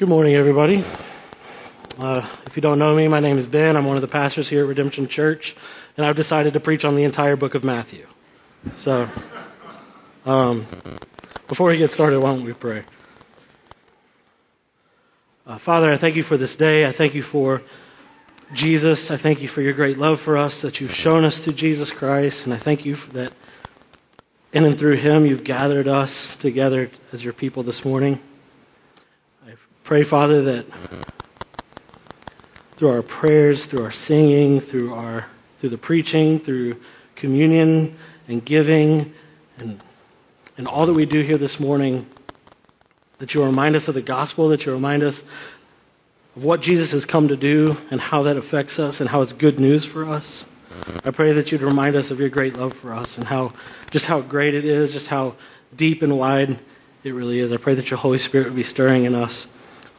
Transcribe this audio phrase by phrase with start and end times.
[0.00, 0.82] Good morning, everybody.
[1.98, 3.76] Uh, if you don't know me, my name is Ben.
[3.76, 5.54] I'm one of the pastors here at Redemption Church,
[5.94, 8.06] and I've decided to preach on the entire book of Matthew.
[8.78, 9.10] So,
[10.24, 10.66] um,
[11.48, 12.84] before we get started, why don't we pray?
[15.46, 16.86] Uh, Father, I thank you for this day.
[16.86, 17.60] I thank you for
[18.54, 19.10] Jesus.
[19.10, 21.92] I thank you for your great love for us that you've shown us through Jesus
[21.92, 23.34] Christ, and I thank you that
[24.54, 28.18] in and through him you've gathered us together as your people this morning.
[29.90, 30.66] Pray, Father, that
[32.76, 35.26] through our prayers, through our singing, through our
[35.58, 36.80] through the preaching, through
[37.16, 37.96] communion
[38.28, 39.12] and giving
[39.58, 39.80] and
[40.56, 42.06] and all that we do here this morning,
[43.18, 45.24] that you'll remind us of the gospel, that you'll remind us
[46.36, 49.32] of what Jesus has come to do and how that affects us and how it's
[49.32, 50.46] good news for us.
[51.04, 53.54] I pray that you'd remind us of your great love for us and how
[53.90, 55.34] just how great it is, just how
[55.74, 56.60] deep and wide
[57.02, 57.52] it really is.
[57.52, 59.48] I pray that your Holy Spirit would be stirring in us,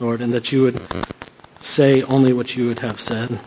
[0.01, 0.81] Lord, and that you would
[1.59, 3.39] say only what you would have said,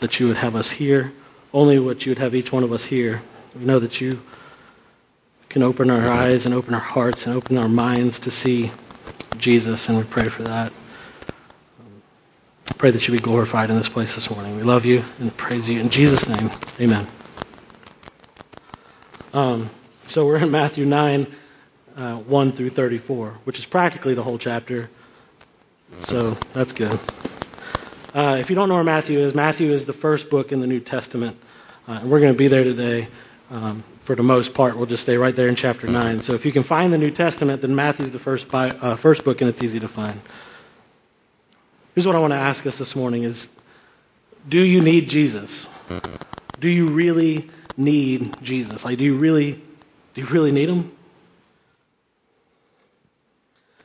[0.00, 1.12] that you would have us hear
[1.54, 3.22] only what you would have each one of us hear.
[3.54, 4.22] We know that you
[5.48, 8.72] can open our eyes and open our hearts and open our minds to see
[9.36, 10.72] Jesus, and we pray for that.
[12.78, 14.56] Pray that you be glorified in this place this morning.
[14.56, 16.50] We love you and praise you in Jesus' name.
[16.80, 17.06] Amen.
[19.34, 19.70] Um,
[20.06, 21.26] so we're in Matthew 9,
[21.96, 24.90] uh, 1 through 34, which is practically the whole chapter.
[26.00, 26.98] So that's good.
[28.14, 30.66] Uh, if you don't know where Matthew is, Matthew is the first book in the
[30.66, 31.36] New Testament.
[31.88, 33.08] Uh, and we're going to be there today.
[33.50, 36.22] Um, for the most part, we'll just stay right there in chapter 9.
[36.22, 39.24] So if you can find the New Testament, then Matthew's the first, bi- uh, first
[39.24, 40.20] book, and it's easy to find.
[41.94, 43.48] Here's what I want to ask us this morning is,
[44.48, 45.68] do you need Jesus?
[46.58, 48.84] Do you really need Jesus?
[48.84, 49.62] Like, do you really,
[50.14, 50.90] do you really need him?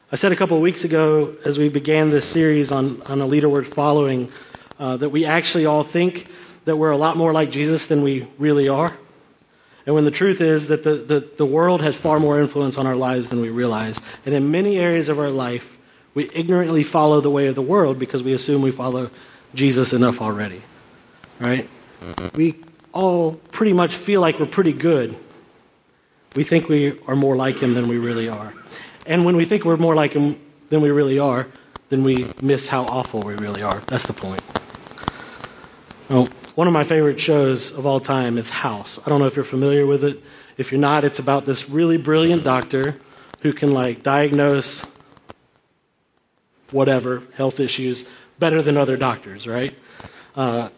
[0.09, 3.25] I said a couple of weeks ago, as we began this series on, on a
[3.25, 4.31] leader worth following,
[4.79, 6.27] uh, that we actually all think
[6.63, 8.97] that we're a lot more like Jesus than we really are.
[9.85, 12.87] And when the truth is that the, the, the world has far more influence on
[12.87, 13.99] our lives than we realize.
[14.25, 15.77] And in many areas of our life,
[16.13, 19.09] we ignorantly follow the way of the world because we assume we follow
[19.55, 20.61] Jesus enough already.
[21.37, 21.67] Right?
[22.33, 22.55] We
[22.93, 25.17] all pretty much feel like we're pretty good.
[26.33, 28.53] We think we are more like him than we really are.
[29.07, 31.47] And when we think we're more like him than we really are,
[31.89, 33.79] then we miss how awful we really are.
[33.87, 34.43] That's the point.
[36.09, 38.99] Well, one of my favorite shows of all time is House.
[39.05, 40.21] I don't know if you're familiar with it.
[40.57, 42.97] If you're not, it's about this really brilliant doctor
[43.41, 44.85] who can like diagnose
[46.71, 48.05] whatever health issues
[48.39, 49.73] better than other doctors, right?
[50.35, 50.69] Uh,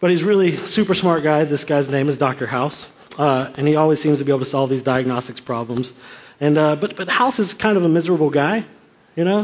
[0.00, 1.44] but he's really super smart guy.
[1.44, 2.46] This guy's name is Dr.
[2.46, 2.88] House,
[3.18, 5.94] uh, and he always seems to be able to solve these diagnostics problems.
[6.40, 8.64] And uh, but but House is kind of a miserable guy,
[9.14, 9.40] you know,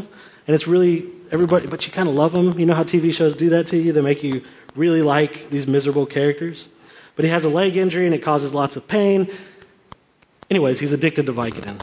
[0.46, 1.66] and it's really everybody.
[1.66, 2.58] But you kind of love him.
[2.58, 3.92] You know how TV shows do that to you?
[3.92, 4.42] They make you
[4.74, 6.68] really like these miserable characters.
[7.14, 9.30] But he has a leg injury and it causes lots of pain.
[10.50, 11.80] Anyways, he's addicted to Vicodin,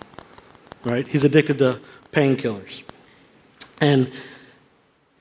[0.85, 1.07] right?
[1.07, 1.80] He's addicted to
[2.12, 2.84] painkillers.
[3.81, 4.12] And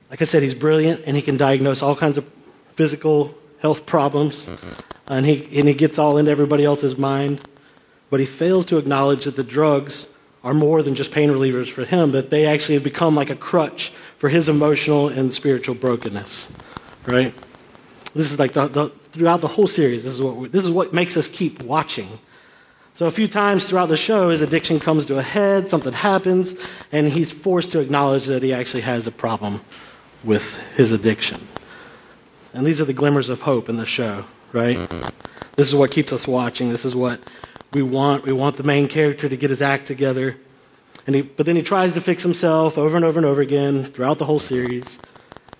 [0.09, 2.25] like I said, he's brilliant and he can diagnose all kinds of
[2.69, 4.47] physical health problems.
[5.07, 7.41] And he, and he gets all into everybody else's mind.
[8.13, 10.05] But he fails to acknowledge that the drugs
[10.43, 13.35] are more than just pain relievers for him, but they actually have become like a
[13.35, 16.53] crutch for his emotional and spiritual brokenness,
[17.07, 17.33] right?
[18.13, 20.03] This is like the, the, throughout the whole series.
[20.03, 22.19] This is what this is what makes us keep watching.
[22.93, 26.53] So a few times throughout the show, his addiction comes to a head, something happens,
[26.91, 29.61] and he's forced to acknowledge that he actually has a problem
[30.23, 31.47] with his addiction.
[32.53, 34.77] And these are the glimmers of hope in the show, right?
[35.55, 36.69] This is what keeps us watching.
[36.69, 37.19] This is what
[37.73, 38.25] we want.
[38.25, 40.37] We want the main character to get his act together.
[41.05, 43.83] And he, but then he tries to fix himself over and over and over again
[43.83, 44.99] throughout the whole series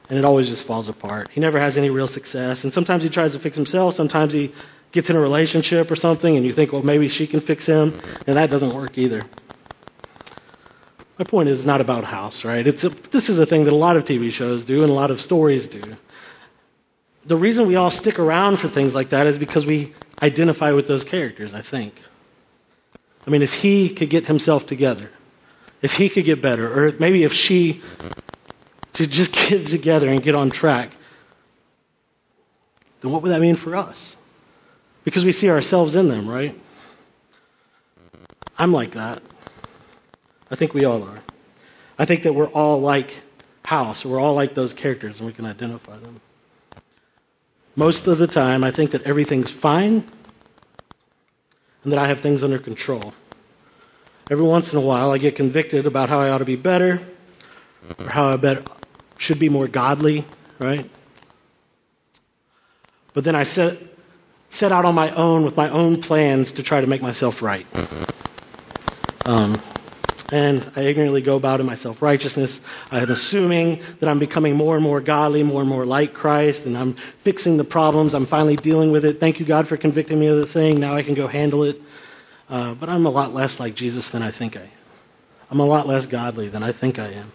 [0.10, 1.30] and it always just falls apart.
[1.32, 2.64] He never has any real success.
[2.64, 4.52] And sometimes he tries to fix himself, sometimes he
[4.92, 8.00] gets in a relationship or something, and you think, well, maybe she can fix him,
[8.28, 9.24] and that doesn't work either.
[11.18, 12.66] My point is not about house, right?
[12.66, 14.96] It's a, this is a thing that a lot of TV shows do and a
[14.96, 15.82] lot of stories do.
[17.26, 19.94] The reason we all stick around for things like that is because we
[20.24, 22.02] identify with those characters, I think.
[23.28, 25.10] I mean, if he could get himself together,
[25.82, 27.82] if he could get better, or maybe if she
[28.94, 30.92] to just get together and get on track,
[33.02, 34.18] then what would that mean for us?
[35.04, 36.58] Because we see ourselves in them, right?
[38.58, 39.22] I'm like that.
[40.50, 41.20] I think we all are.
[42.00, 43.22] I think that we're all like
[43.66, 46.22] House, we're all like those characters, and we can identify them.
[47.76, 50.04] Most of the time, I think that everything's fine
[51.84, 53.14] and that I have things under control.
[54.30, 57.02] Every once in a while, I get convicted about how I ought to be better
[58.00, 58.60] or how I
[59.18, 60.26] should be more godly,
[60.60, 60.90] right?
[63.14, 63.78] But then I set,
[64.50, 67.68] set out on my own with my own plans to try to make myself right.
[69.26, 69.62] Um,
[70.34, 72.60] and I ignorantly go about in my self righteousness.
[72.92, 76.76] I'm assuming that I'm becoming more and more godly, more and more like Christ, and
[76.76, 78.16] I'm fixing the problems.
[78.16, 79.20] I'm finally dealing with it.
[79.20, 80.80] Thank you, God, for convicting me of the thing.
[80.80, 81.80] Now I can go handle it.
[82.50, 84.70] Uh, but I'm a lot less like Jesus than I think I am.
[85.52, 87.32] I'm a lot less godly than I think I am.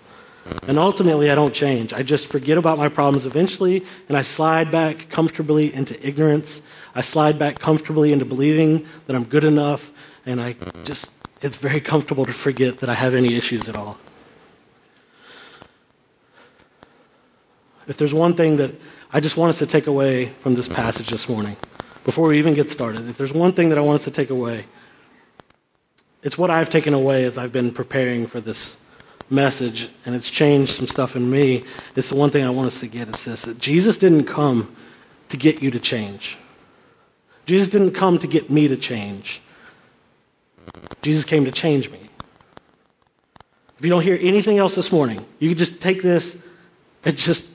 [0.66, 1.92] And ultimately, I don't change.
[1.92, 6.62] I just forget about my problems eventually, and I slide back comfortably into ignorance.
[6.96, 9.92] I slide back comfortably into believing that I'm good enough,
[10.26, 13.98] and I just it's very comfortable to forget that I have any issues at all.
[17.86, 18.74] If there's one thing that
[19.12, 21.56] I just want us to take away from this passage this morning,
[22.04, 24.30] before we even get started, if there's one thing that I want us to take
[24.30, 24.66] away,
[26.22, 28.76] it's what I've taken away as I've been preparing for this
[29.30, 31.64] message, and it's changed some stuff in me.
[31.94, 34.74] It's the one thing I want us to get is this that Jesus didn't come
[35.28, 36.36] to get you to change.
[37.46, 39.40] Jesus didn't come to get me to change.
[41.02, 42.00] Jesus came to change me.
[43.78, 46.36] If you don't hear anything else this morning, you can just take this
[47.04, 47.46] and just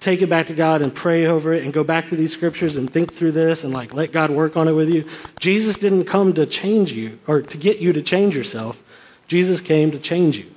[0.00, 2.76] take it back to God and pray over it and go back to these scriptures
[2.76, 5.06] and think through this and like let God work on it with you.
[5.38, 8.82] Jesus didn't come to change you or to get you to change yourself.
[9.28, 10.52] Jesus came to change you.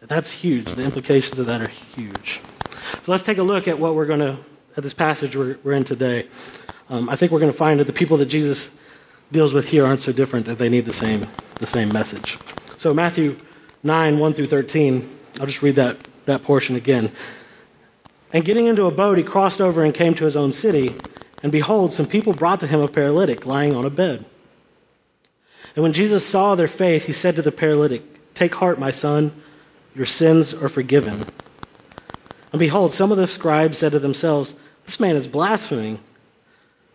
[0.00, 0.72] That's huge.
[0.72, 2.40] The implications of that are huge.
[3.02, 4.36] So let's take a look at what we're going to,
[4.76, 6.26] at this passage we're, we're in today.
[6.88, 8.70] Um, I think we're going to find that the people that Jesus
[9.32, 12.38] deals with here aren't so different that they need the same, the same message.
[12.78, 13.36] So, Matthew
[13.82, 15.08] 9, 1 through 13,
[15.40, 17.12] I'll just read that, that portion again.
[18.32, 20.94] And getting into a boat, he crossed over and came to his own city.
[21.42, 24.24] And behold, some people brought to him a paralytic lying on a bed.
[25.74, 28.02] And when Jesus saw their faith, he said to the paralytic,
[28.34, 29.32] Take heart, my son,
[29.94, 31.24] your sins are forgiven.
[32.52, 34.54] And behold, some of the scribes said to themselves,
[34.84, 36.00] This man is blaspheming.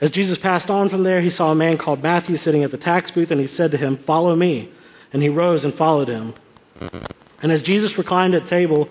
[0.00, 2.78] As Jesus passed on from there, he saw a man called Matthew sitting at the
[2.78, 4.70] tax booth, and he said to him, Follow me.
[5.12, 6.34] And he rose and followed him.
[7.42, 8.88] And as Jesus reclined at table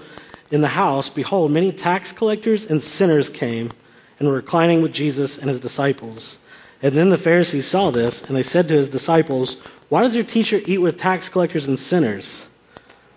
[0.51, 3.71] in the house, behold, many tax collectors and sinners came
[4.19, 6.39] and were reclining with Jesus and his disciples.
[6.81, 9.55] And then the Pharisees saw this, and they said to his disciples,
[9.89, 12.49] Why does your teacher eat with tax collectors and sinners?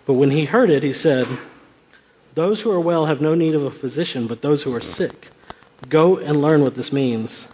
[0.05, 1.27] But when he heard it, he said,
[2.33, 5.29] Those who are well have no need of a physician, but those who are sick.
[5.89, 7.47] Go and learn what this means.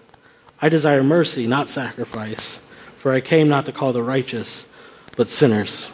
[0.61, 2.59] I desire mercy, not sacrifice,
[2.95, 4.67] for I came not to call the righteous,
[5.15, 5.89] but sinners.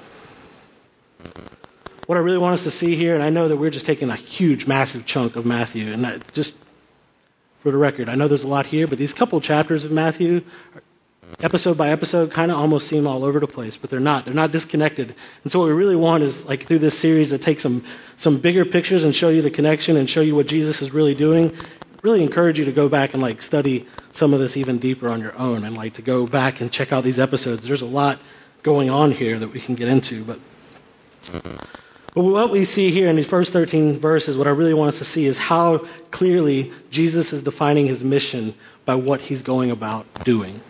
[2.07, 4.09] What I really want us to see here, and I know that we're just taking
[4.09, 6.55] a huge, massive chunk of Matthew, and I, just
[7.59, 10.43] for the record, I know there's a lot here, but these couple chapters of Matthew,
[11.41, 14.25] episode by episode, kind of almost seem all over the place, but they're not.
[14.25, 15.15] They're not disconnected.
[15.43, 17.83] And so what we really want is, like, through this series, to take some,
[18.17, 21.15] some bigger pictures and show you the connection and show you what Jesus is really
[21.15, 21.51] doing.
[22.05, 25.21] Really encourage you to go back and, like, study some of this even deeper on
[25.21, 27.67] your own and like to go back and check out these episodes.
[27.67, 28.19] There's a lot
[28.61, 30.39] going on here that we can get into, but
[32.13, 34.99] but what we see here in these first 13 verses, what I really want us
[34.99, 35.79] to see is how
[36.11, 38.53] clearly Jesus is defining his mission
[38.85, 40.61] by what he's going about doing.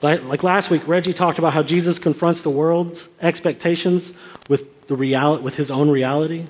[0.00, 4.14] Like, like last week, Reggie talked about how Jesus confronts the world's expectations
[4.48, 6.46] with, the real, with his own reality.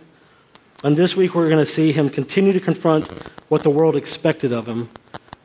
[0.84, 3.10] And this week, we're going to see him continue to confront
[3.48, 4.90] what the world expected of him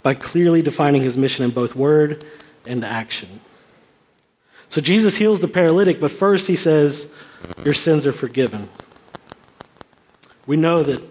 [0.04, 2.26] by clearly defining his mission in both word
[2.66, 3.40] and action.
[4.68, 7.08] So Jesus heals the paralytic, but first he says,
[7.64, 8.68] Your sins are forgiven.
[10.46, 11.02] We know that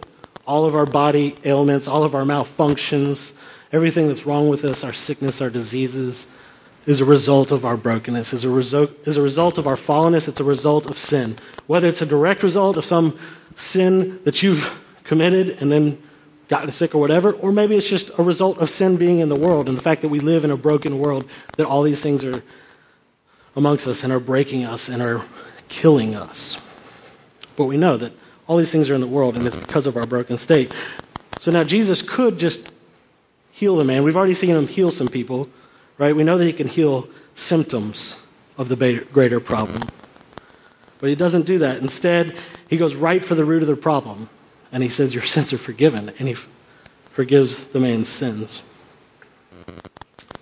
[0.47, 3.33] all of our body ailments, all of our malfunctions,
[3.73, 6.27] everything that's wrong with us, our sickness, our diseases,
[6.85, 10.29] is a result of our brokenness, is a, result, is a result of our fallenness,
[10.29, 11.37] it's a result of sin.
[11.67, 13.19] Whether it's a direct result of some
[13.59, 16.01] sin that you've committed and then
[16.49, 19.37] gotten sick or whatever, or maybe it's just a result of sin being in the
[19.37, 22.25] world and the fact that we live in a broken world, that all these things
[22.25, 22.43] are
[23.55, 25.23] amongst us and are breaking us and are
[25.69, 26.61] killing us.
[27.57, 28.13] But we know that
[28.47, 30.73] all these things are in the world and it's because of our broken state.
[31.39, 32.73] So now Jesus could just
[33.51, 34.05] heal the man.
[34.05, 35.49] We've already seen him heal some people,
[35.99, 36.17] right?
[36.17, 38.21] We know that he can heal symptoms
[38.57, 39.83] of the greater problem.
[40.99, 41.79] But he doesn't do that.
[41.79, 42.37] Instead,
[42.69, 44.29] he goes right for the root of the problem
[44.73, 46.13] and he says, Your sins are forgiven.
[46.19, 46.37] And he
[47.11, 48.63] forgives the man's sins.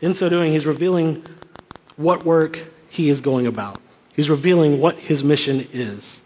[0.00, 1.25] In so doing, he's revealing
[1.96, 2.58] what work
[2.88, 3.80] he is going about.
[4.14, 6.22] He's revealing what his mission is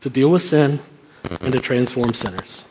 [0.00, 0.80] to deal with sin
[1.40, 2.64] and to transform sinners.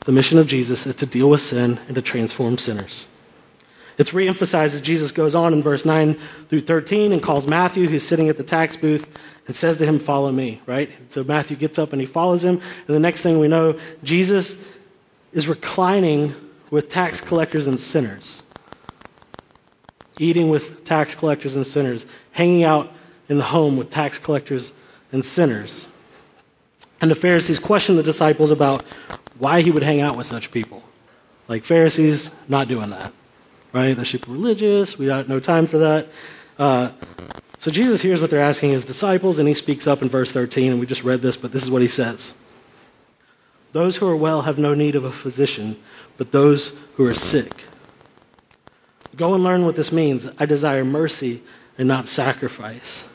[0.00, 3.06] The mission of Jesus is to deal with sin and to transform sinners.
[3.96, 8.06] It's reemphasized as Jesus goes on in verse 9 through 13 and calls Matthew, who's
[8.06, 9.08] sitting at the tax booth,
[9.46, 10.90] and says to him, Follow me, right?
[11.10, 12.60] So Matthew gets up and he follows him.
[12.86, 14.62] And the next thing we know, Jesus
[15.32, 16.34] is reclining
[16.70, 18.42] with tax collectors and sinners,
[20.18, 22.92] eating with tax collectors and sinners, hanging out
[23.28, 24.72] in the home with tax collectors
[25.12, 25.86] and sinners.
[27.00, 28.84] And the Pharisees questioned the disciples about
[29.38, 30.82] why he would hang out with such people.
[31.46, 33.12] Like Pharisees, not doing that
[33.74, 33.94] right?
[33.94, 34.96] They're super religious.
[34.98, 36.06] We got no time for that.
[36.58, 36.92] Uh,
[37.58, 40.70] so Jesus hears what they're asking his disciples, and he speaks up in verse 13,
[40.70, 42.32] and we just read this, but this is what he says
[43.72, 45.76] Those who are well have no need of a physician,
[46.16, 47.64] but those who are sick.
[49.16, 50.28] Go and learn what this means.
[50.38, 51.42] I desire mercy
[51.76, 53.08] and not sacrifice.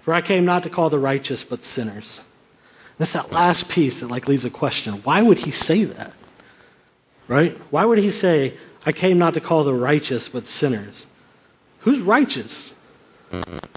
[0.00, 2.22] For I came not to call the righteous, but sinners.
[2.98, 4.94] And it's that last piece that like leaves a question.
[5.02, 6.12] Why would he say that?
[7.26, 7.56] Right?
[7.70, 8.54] Why would he say,
[8.86, 11.06] I came not to call the righteous, but sinners.
[11.80, 12.74] Who's righteous?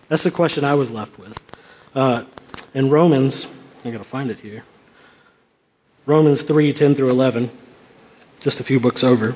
[0.09, 1.37] That's the question I was left with.
[1.95, 2.25] Uh,
[2.73, 3.47] in Romans,
[3.85, 4.63] I gotta find it here.
[6.05, 7.49] Romans 3 10 through 11,
[8.39, 9.35] just a few books over.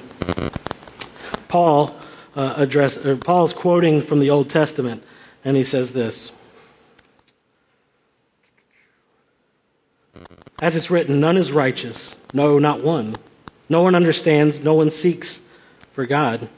[1.47, 1.95] Paul
[2.35, 5.03] uh, address, Paul's quoting from the Old Testament,
[5.43, 6.31] and he says this
[10.61, 13.15] As it's written, none is righteous, no, not one.
[13.67, 15.41] No one understands, no one seeks
[15.91, 16.49] for God.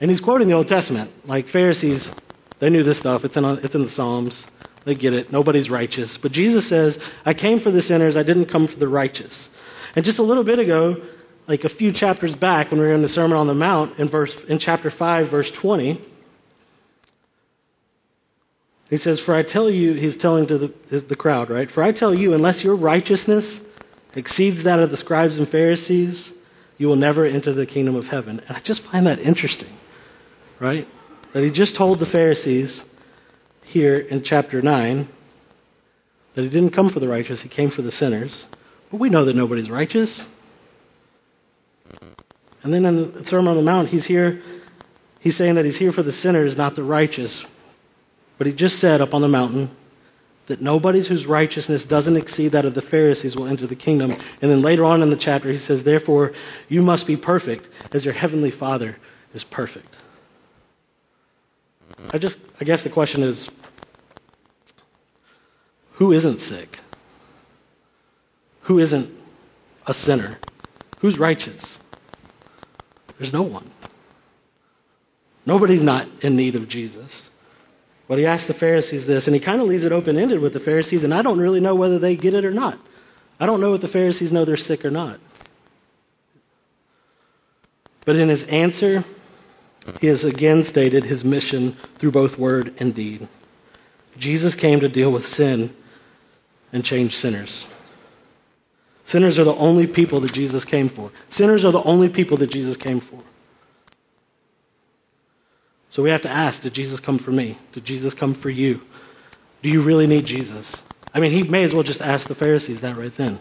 [0.00, 1.10] And he's quoting the Old Testament.
[1.26, 2.12] Like Pharisees,
[2.58, 3.24] they knew this stuff.
[3.24, 4.46] It's in, it's in the Psalms.
[4.84, 5.32] They get it.
[5.32, 6.16] Nobody's righteous.
[6.16, 9.50] But Jesus says, I came for the sinners, I didn't come for the righteous.
[9.96, 11.00] And just a little bit ago,
[11.46, 14.08] like a few chapters back, when we were in the Sermon on the Mount, in,
[14.08, 16.00] verse, in chapter 5, verse 20,
[18.90, 21.70] he says, For I tell you, he's telling to the, the crowd, right?
[21.70, 23.60] For I tell you, unless your righteousness
[24.14, 26.32] exceeds that of the scribes and Pharisees,
[26.78, 28.40] you will never enter the kingdom of heaven.
[28.46, 29.72] And I just find that interesting,
[30.58, 30.86] right?
[31.32, 32.84] That he just told the Pharisees
[33.64, 35.08] here in chapter 9
[36.34, 38.46] that he didn't come for the righteous, he came for the sinners.
[38.90, 40.26] But we know that nobody's righteous.
[42.62, 44.40] And then in the Sermon on the Mount, he's here,
[45.20, 47.44] he's saying that he's here for the sinners, not the righteous.
[48.38, 49.70] But he just said up on the mountain
[50.48, 54.12] that nobody whose righteousness doesn't exceed that of the Pharisees will enter the kingdom.
[54.12, 56.32] And then later on in the chapter, he says, Therefore,
[56.68, 58.96] you must be perfect as your heavenly Father
[59.34, 59.96] is perfect.
[62.10, 63.50] I just, I guess the question is
[65.92, 66.78] who isn't sick?
[68.62, 69.10] Who isn't
[69.86, 70.38] a sinner?
[71.00, 71.78] Who's righteous?
[73.18, 73.70] There's no one.
[75.44, 77.30] Nobody's not in need of Jesus.
[78.08, 80.54] But he asks the Pharisees this, and he kind of leaves it open ended with
[80.54, 82.78] the Pharisees, and I don't really know whether they get it or not.
[83.38, 85.20] I don't know if the Pharisees know they're sick or not.
[88.06, 89.04] But in his answer,
[90.00, 93.28] he has again stated his mission through both word and deed.
[94.16, 95.74] Jesus came to deal with sin
[96.72, 97.66] and change sinners.
[99.04, 101.10] Sinners are the only people that Jesus came for.
[101.28, 103.22] Sinners are the only people that Jesus came for.
[105.90, 107.58] So we have to ask Did Jesus come for me?
[107.72, 108.82] Did Jesus come for you?
[109.62, 110.82] Do you really need Jesus?
[111.14, 113.38] I mean, he may as well just ask the Pharisees that right then.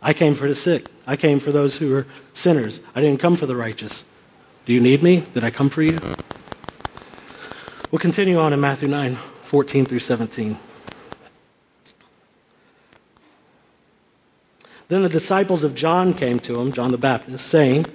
[0.00, 0.88] I came for the sick.
[1.06, 2.80] I came for those who are sinners.
[2.94, 4.04] I didn't come for the righteous.
[4.64, 5.24] Do you need me?
[5.34, 5.98] Did I come for you?
[7.90, 10.56] We'll continue on in Matthew 9, 14 through 17.
[14.88, 17.86] Then the disciples of John came to him, John the Baptist, saying,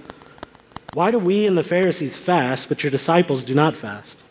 [0.96, 4.24] why do we and the Pharisees fast, but your disciples do not fast?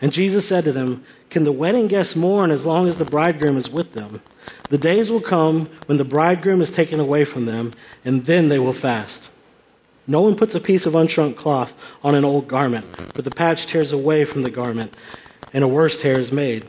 [0.00, 3.56] And Jesus said to them, Can the wedding guests mourn as long as the bridegroom
[3.56, 4.20] is with them?
[4.70, 8.58] The days will come when the bridegroom is taken away from them, and then they
[8.58, 9.30] will fast.
[10.04, 13.66] No one puts a piece of unshrunk cloth on an old garment, for the patch
[13.66, 14.96] tears away from the garment,
[15.52, 16.66] and a worse tear is made.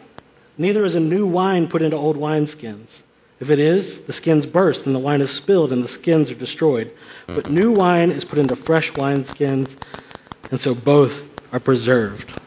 [0.56, 3.02] Neither is a new wine put into old wineskins.
[3.40, 6.36] If it is, the skins burst, and the wine is spilled, and the skins are
[6.36, 6.92] destroyed.
[7.28, 9.78] But new wine is put into fresh wineskins,
[10.52, 12.38] and so both are preserved.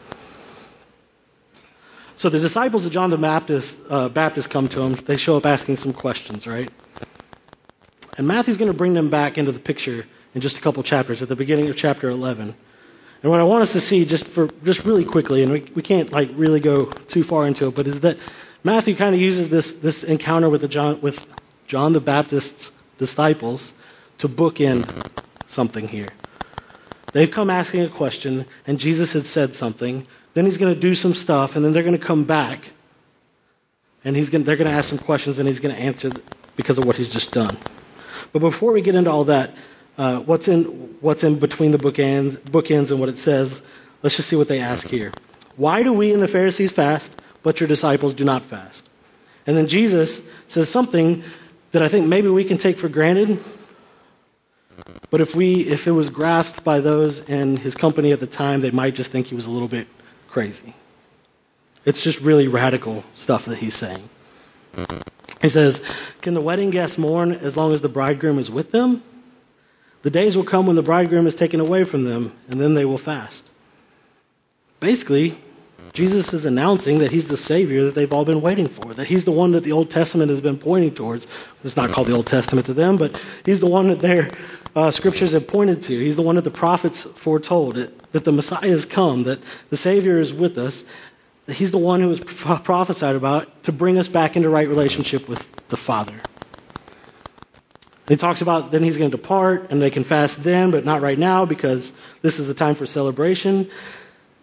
[2.15, 4.93] So the disciples of John the Baptist, uh, Baptist come to him.
[4.93, 6.69] They show up asking some questions, right?
[8.17, 11.21] And Matthew's going to bring them back into the picture in just a couple chapters,
[11.21, 12.55] at the beginning of chapter 11.
[13.23, 15.81] And what I want us to see, just for just really quickly, and we, we
[15.81, 18.17] can't like really go too far into it, but is that
[18.63, 21.33] Matthew kind of uses this, this encounter with, John, with
[21.67, 23.73] John the Baptist's disciples
[24.19, 24.85] to book in
[25.47, 26.07] something here.
[27.11, 30.07] They've come asking a question, and Jesus had said something.
[30.33, 32.71] Then he's going to do some stuff, and then they're going to come back,
[34.05, 36.09] and he's going they're going to ask some questions, and he's going to answer
[36.55, 37.57] because of what he's just done.
[38.31, 39.51] But before we get into all that,
[39.97, 40.63] uh, what's, in,
[41.01, 43.61] what's in between the bookends, bookends and what it says,
[44.01, 45.11] let's just see what they ask here.
[45.55, 47.13] Why do we and the Pharisees fast,
[47.43, 48.89] but your disciples do not fast?
[49.45, 51.23] And then Jesus says something
[51.71, 53.39] that I think maybe we can take for granted,
[55.09, 58.61] but if, we, if it was grasped by those in his company at the time,
[58.61, 59.87] they might just think he was a little bit
[60.27, 60.73] crazy.
[61.85, 64.09] It's just really radical stuff that he's saying.
[65.41, 65.83] He says,
[66.21, 69.03] Can the wedding guests mourn as long as the bridegroom is with them?
[70.01, 72.85] The days will come when the bridegroom is taken away from them, and then they
[72.85, 73.51] will fast.
[74.79, 75.37] Basically,
[75.93, 79.25] Jesus is announcing that he's the Savior that they've all been waiting for, that he's
[79.25, 81.27] the one that the Old Testament has been pointing towards.
[81.63, 84.31] It's not called the Old Testament to them, but he's the one that their
[84.75, 85.99] uh, scriptures have pointed to.
[85.99, 89.77] He's the one that the prophets foretold, that, that the Messiah has come, that the
[89.77, 90.83] Savior is with us.
[91.45, 95.29] That he's the one who was prophesied about to bring us back into right relationship
[95.29, 96.15] with the Father.
[98.07, 101.01] He talks about then he's going to depart and they can fast then, but not
[101.01, 103.69] right now because this is the time for celebration.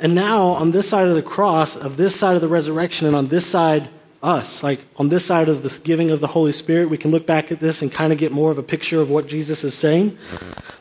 [0.00, 3.14] And now, on this side of the cross, of this side of the resurrection, and
[3.14, 3.90] on this side,
[4.22, 7.26] us, like on this side of this giving of the Holy Spirit, we can look
[7.26, 9.74] back at this and kind of get more of a picture of what Jesus is
[9.74, 10.16] saying.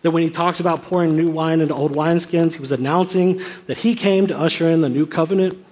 [0.02, 3.78] That when he talks about pouring new wine into old wineskins, he was announcing that
[3.78, 5.66] he came to usher in the new covenant.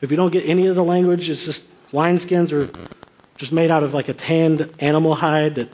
[0.00, 1.62] If you don't get any of the language, it's just
[1.92, 2.70] wineskins are
[3.36, 5.68] just made out of like a tanned animal hide that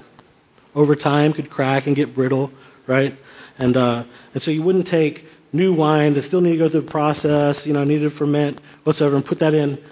[0.75, 2.52] over time could crack and get brittle,
[2.87, 3.16] right?
[3.59, 6.82] And, uh, and so you wouldn't take new wine that still need to go through
[6.82, 9.82] the process, you know, needed to ferment, whatsoever, and put that in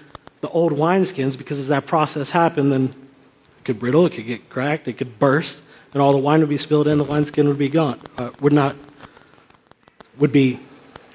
[0.41, 4.49] the old wineskins because as that process happened, then it could brittle, it could get
[4.51, 7.59] cracked, it could burst, and all the wine would be spilled in, the wineskin would
[7.59, 8.77] be gone, uh, would not,
[10.19, 10.61] would be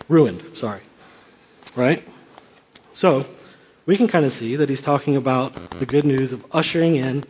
[0.07, 0.81] ruined, sorry.
[1.75, 2.05] Right?
[2.93, 3.25] So,
[3.85, 7.23] we can kind of see that he's talking about the good news of ushering in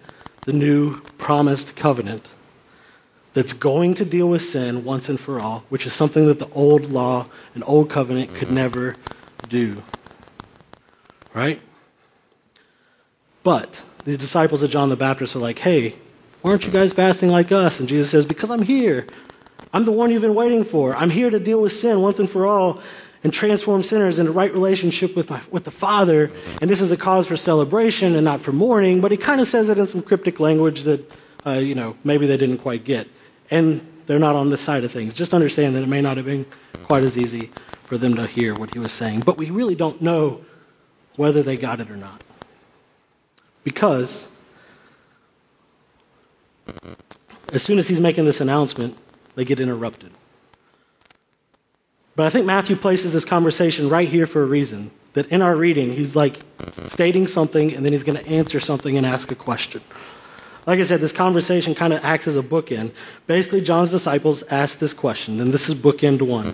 [0.44, 2.26] the new promised covenant
[3.34, 6.50] that's going to deal with sin once and for all, which is something that the
[6.50, 8.96] old law and old covenant could never
[9.48, 9.84] do.
[11.34, 11.62] Right?
[13.44, 15.96] But these disciples of John the Baptist are like, hey,
[16.42, 17.80] why aren't you guys fasting like us?
[17.80, 19.06] And Jesus says, because I'm here.
[19.74, 20.96] I'm the one you've been waiting for.
[20.96, 22.82] I'm here to deal with sin once and for all
[23.24, 26.32] and transform sinners into right relationship with, my, with the Father.
[26.62, 29.02] And this is a cause for celebration and not for mourning.
[29.02, 31.12] But he kind of says it in some cryptic language that,
[31.46, 33.08] uh, you know, maybe they didn't quite get
[33.52, 35.14] and they're not on this side of things.
[35.14, 36.46] Just understand that it may not have been
[36.84, 37.52] quite as easy
[37.84, 39.22] for them to hear what he was saying.
[39.22, 40.44] But we really don't know
[41.16, 42.24] whether they got it or not.
[43.64, 44.28] Because
[47.52, 48.98] as soon as he's making this announcement,
[49.36, 50.12] they get interrupted.
[52.16, 54.92] But I think Matthew places this conversation right here for a reason.
[55.14, 56.40] That in our reading, he's like
[56.88, 59.82] stating something and then he's going to answer something and ask a question.
[60.65, 62.93] Like I said, this conversation kind of acts as a bookend.
[63.28, 66.54] Basically, John's disciples asked this question, and this is bookend one.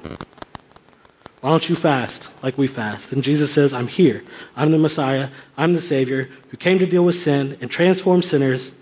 [1.42, 3.12] Why don't you fast like we fast?
[3.12, 4.24] And Jesus says, I'm here.
[4.56, 5.30] I'm the Messiah.
[5.58, 8.74] I'm the Savior who came to deal with sin and transform sinners.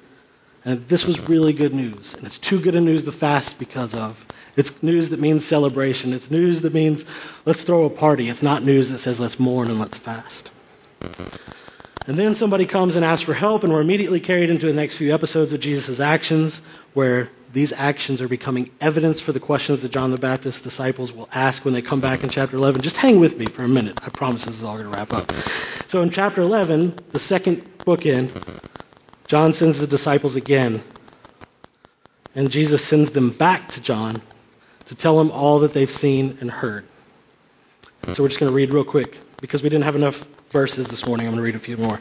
[0.63, 2.13] And this was really good news.
[2.13, 4.25] And it's too good a news to fast because of.
[4.55, 6.13] It's news that means celebration.
[6.13, 7.03] It's news that means
[7.45, 8.29] let's throw a party.
[8.29, 10.49] It's not news that says let's mourn and let's fast.
[12.05, 14.97] And then somebody comes and asks for help, and we're immediately carried into the next
[14.97, 16.61] few episodes of Jesus' actions,
[16.93, 21.29] where these actions are becoming evidence for the questions that John the Baptist's disciples will
[21.33, 22.81] ask when they come back in chapter 11.
[22.81, 23.99] Just hang with me for a minute.
[24.03, 25.31] I promise this is all going to wrap up.
[25.87, 28.59] So in chapter 11, the second book bookend,
[29.27, 30.83] John sends the disciples again,
[32.35, 34.21] and Jesus sends them back to John
[34.85, 36.85] to tell him all that they've seen and heard.
[38.11, 41.07] So we're just going to read real quick because we didn't have enough verses this
[41.07, 41.25] morning.
[41.25, 41.99] I'm going to read a few more.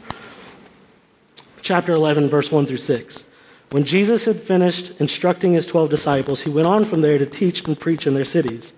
[1.63, 3.25] Chapter 11, verse 1 through 6.
[3.71, 7.67] When Jesus had finished instructing his 12 disciples, he went on from there to teach
[7.67, 8.75] and preach in their cities.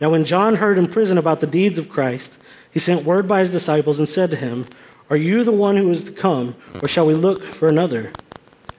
[0.00, 2.36] Now, when John heard in prison about the deeds of Christ,
[2.72, 4.66] he sent word by his disciples and said to him,
[5.08, 8.12] Are you the one who is to come, or shall we look for another?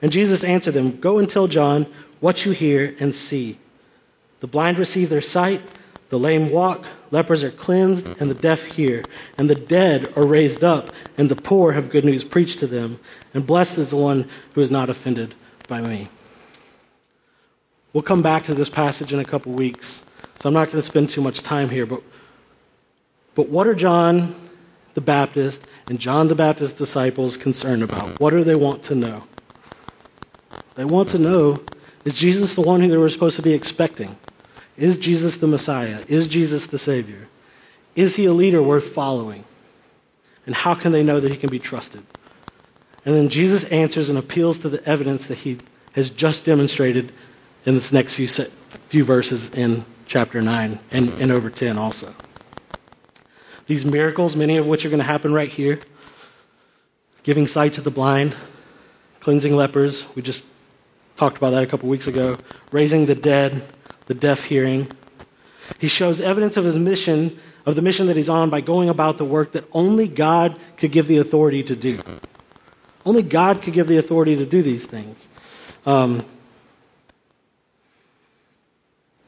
[0.02, 1.86] And Jesus answered them, Go and tell John
[2.20, 3.56] what you hear and see.
[4.40, 5.62] The blind receive their sight
[6.14, 9.04] the lame walk, lepers are cleansed, and the deaf hear.
[9.36, 13.00] And the dead are raised up, and the poor have good news preached to them.
[13.34, 15.34] And blessed is the one who is not offended
[15.66, 16.06] by me.
[17.92, 20.04] We'll come back to this passage in a couple weeks,
[20.38, 21.84] so I'm not going to spend too much time here.
[21.84, 22.00] But,
[23.34, 24.36] but what are John
[24.94, 28.20] the Baptist and John the Baptist's disciples concerned about?
[28.20, 29.24] What do they want to know?
[30.76, 31.64] They want to know
[32.04, 34.16] is Jesus the one who they were supposed to be expecting?
[34.76, 36.00] Is Jesus the Messiah?
[36.08, 37.28] Is Jesus the Savior?
[37.94, 39.44] Is he a leader worth following?
[40.46, 42.04] And how can they know that he can be trusted?
[43.04, 45.58] And then Jesus answers and appeals to the evidence that he
[45.92, 47.12] has just demonstrated
[47.64, 52.14] in this next few, few verses in chapter 9 and, and over 10 also.
[53.66, 55.78] These miracles, many of which are going to happen right here
[57.24, 58.36] giving sight to the blind,
[59.20, 60.44] cleansing lepers, we just
[61.16, 62.36] talked about that a couple weeks ago,
[62.70, 63.62] raising the dead,
[64.06, 64.90] the deaf hearing.
[65.78, 69.18] He shows evidence of his mission, of the mission that he's on, by going about
[69.18, 72.00] the work that only God could give the authority to do.
[73.06, 75.28] Only God could give the authority to do these things.
[75.86, 76.24] Um,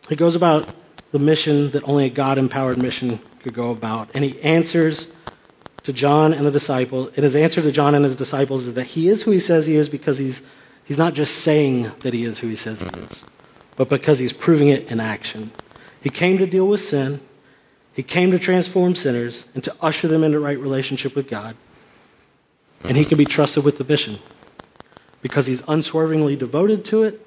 [0.09, 0.69] he goes about
[1.12, 4.11] the mission that only a God empowered mission could go about.
[4.15, 5.09] And he answers
[5.83, 7.09] to John and the disciples.
[7.15, 9.67] And his answer to John and his disciples is that he is who he says
[9.67, 10.43] he is because he's,
[10.85, 13.25] he's not just saying that he is who he says he is,
[13.77, 15.51] but because he's proving it in action.
[16.01, 17.21] He came to deal with sin,
[17.93, 21.57] he came to transform sinners and to usher them into right relationship with God.
[22.85, 24.19] And he can be trusted with the mission
[25.23, 27.27] because he's unswervingly devoted to it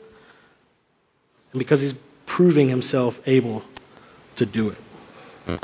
[1.52, 3.64] and because he's proving himself able
[4.36, 5.60] to do it.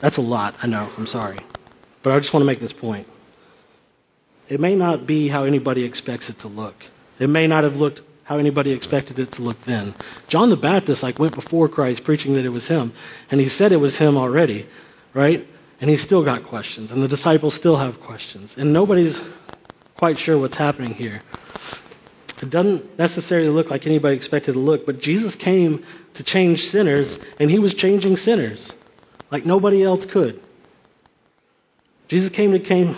[0.00, 1.38] That's a lot, I know, I'm sorry.
[2.02, 3.06] But I just want to make this point.
[4.48, 6.84] It may not be how anybody expects it to look.
[7.18, 9.94] It may not have looked how anybody expected it to look then.
[10.28, 12.92] John the Baptist like went before Christ preaching that it was him,
[13.30, 14.66] and he said it was him already,
[15.14, 15.46] right?
[15.80, 19.20] And he still got questions, and the disciples still have questions, and nobody's
[19.94, 21.22] quite sure what's happening here.
[22.42, 25.84] It doesn't necessarily look like anybody expected to look, but Jesus came
[26.14, 28.72] to change sinners, and he was changing sinners
[29.30, 30.42] like nobody else could.
[32.08, 32.96] Jesus came to, came,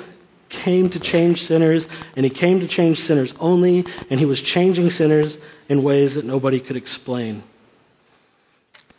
[0.48, 4.90] came to change sinners, and he came to change sinners only, and he was changing
[4.90, 7.42] sinners in ways that nobody could explain.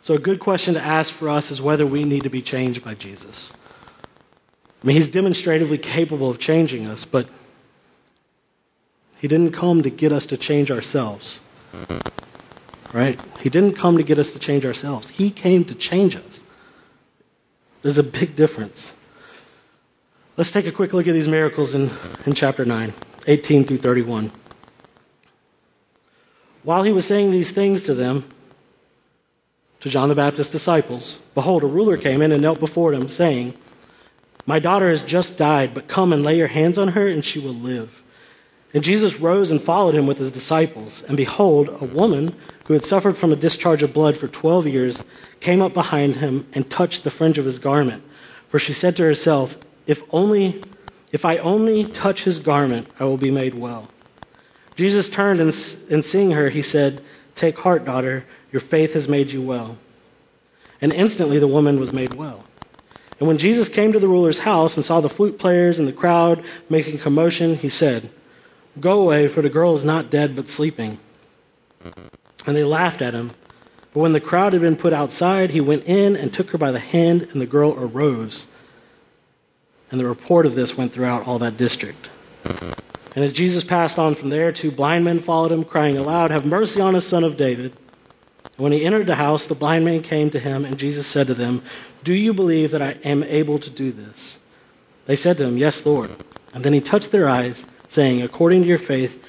[0.02, 2.82] So, a good question to ask for us is whether we need to be changed
[2.82, 3.52] by Jesus.
[4.82, 7.28] I mean, he's demonstratively capable of changing us, but
[9.18, 11.40] he didn't come to get us to change ourselves.
[12.92, 13.20] Right?
[13.40, 15.08] He didn't come to get us to change ourselves.
[15.08, 16.42] He came to change us.
[17.82, 18.92] There's a big difference.
[20.36, 21.90] Let's take a quick look at these miracles in,
[22.24, 22.92] in chapter 9,
[23.26, 24.30] 18 through 31.
[26.62, 28.28] While he was saying these things to them,
[29.80, 33.54] to John the Baptist's disciples, behold, a ruler came in and knelt before him, saying,
[34.46, 37.40] My daughter has just died, but come and lay your hands on her, and she
[37.40, 38.02] will live.
[38.72, 41.02] And Jesus rose and followed him with his disciples.
[41.02, 45.02] And behold, a woman who had suffered from a discharge of blood for 12 years
[45.40, 48.04] came up behind him and touched the fringe of his garment.
[48.48, 50.62] For she said to herself, If only
[51.12, 53.88] if I only touch his garment, I will be made well.
[54.76, 55.48] Jesus turned and,
[55.90, 57.02] and seeing her, he said,
[57.34, 59.76] Take heart, daughter, your faith has made you well.
[60.80, 62.44] And instantly the woman was made well.
[63.18, 65.92] And when Jesus came to the ruler's house and saw the flute players and the
[65.92, 68.10] crowd making commotion, he said,
[68.78, 70.98] Go away, for the girl is not dead but sleeping.
[72.46, 73.32] And they laughed at him.
[73.92, 76.70] But when the crowd had been put outside, he went in and took her by
[76.70, 78.46] the hand, and the girl arose.
[79.90, 82.08] And the report of this went throughout all that district.
[82.44, 86.46] And as Jesus passed on from there, two blind men followed him, crying aloud, Have
[86.46, 87.72] mercy on us, son of David.
[88.44, 91.26] And when he entered the house, the blind men came to him, and Jesus said
[91.26, 91.62] to them,
[92.04, 94.38] Do you believe that I am able to do this?
[95.06, 96.10] They said to him, Yes, Lord.
[96.54, 99.22] And then he touched their eyes saying, According to your faith,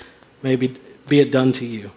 [0.43, 1.91] may be, be it done to you.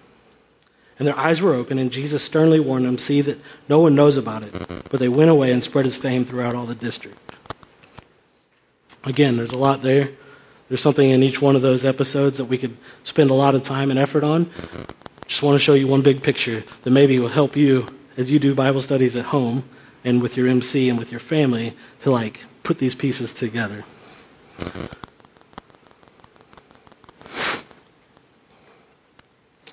[0.99, 4.17] And their eyes were open, and Jesus sternly warned them, See that no one knows
[4.17, 4.55] about it.
[4.89, 7.19] But they went away and spread his fame throughout all the district.
[9.05, 10.11] Again, there's a lot there.
[10.69, 13.63] There's something in each one of those episodes that we could spend a lot of
[13.63, 14.51] time and effort on.
[15.27, 17.87] Just want to show you one big picture that maybe will help you
[18.17, 19.65] as you do Bible studies at home
[20.05, 23.85] and with your MC and with your family to like put these pieces together.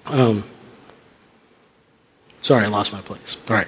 [0.06, 0.44] Um,
[2.42, 3.38] sorry, I lost my place.
[3.50, 3.68] All right.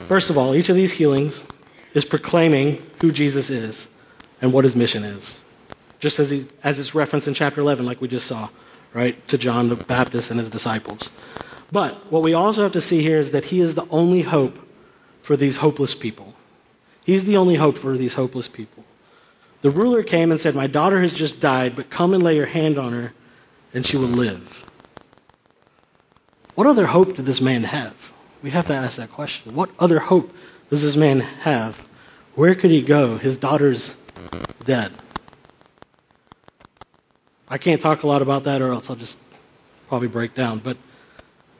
[0.00, 1.46] First of all, each of these healings
[1.94, 3.88] is proclaiming who Jesus is
[4.42, 5.38] and what his mission is.
[6.00, 8.48] Just as, he, as it's referenced in chapter 11, like we just saw,
[8.92, 11.10] right, to John the Baptist and his disciples.
[11.70, 14.58] But what we also have to see here is that he is the only hope
[15.22, 16.34] for these hopeless people.
[17.04, 18.84] He's the only hope for these hopeless people.
[19.62, 22.46] The ruler came and said, My daughter has just died, but come and lay your
[22.46, 23.12] hand on her,
[23.72, 24.64] and she will live.
[26.56, 28.12] What other hope did this man have?
[28.42, 29.54] We have to ask that question.
[29.54, 30.34] What other hope
[30.68, 31.88] does this man have?
[32.34, 33.18] Where could he go?
[33.18, 33.94] His daughter's
[34.64, 34.92] dead.
[37.48, 39.18] I can't talk a lot about that or else I'll just
[39.88, 40.58] probably break down.
[40.58, 40.76] But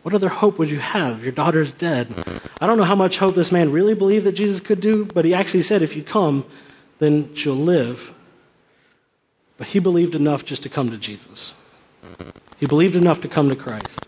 [0.02, 1.22] what other hope would you have?
[1.22, 2.12] Your daughter's dead.
[2.60, 5.24] I don't know how much hope this man really believed that Jesus could do, but
[5.24, 6.44] he actually said, if you come,
[6.98, 8.14] then she'll live.
[9.58, 11.54] But he believed enough just to come to Jesus.
[12.58, 14.06] He believed enough to come to Christ.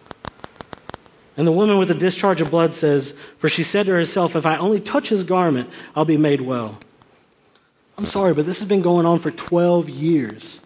[1.37, 4.47] And the woman with the discharge of blood says, For she said to herself, If
[4.47, 6.79] I only touch his garment, I'll be made well.
[7.97, 10.61] I'm sorry, but this has been going on for 12 years,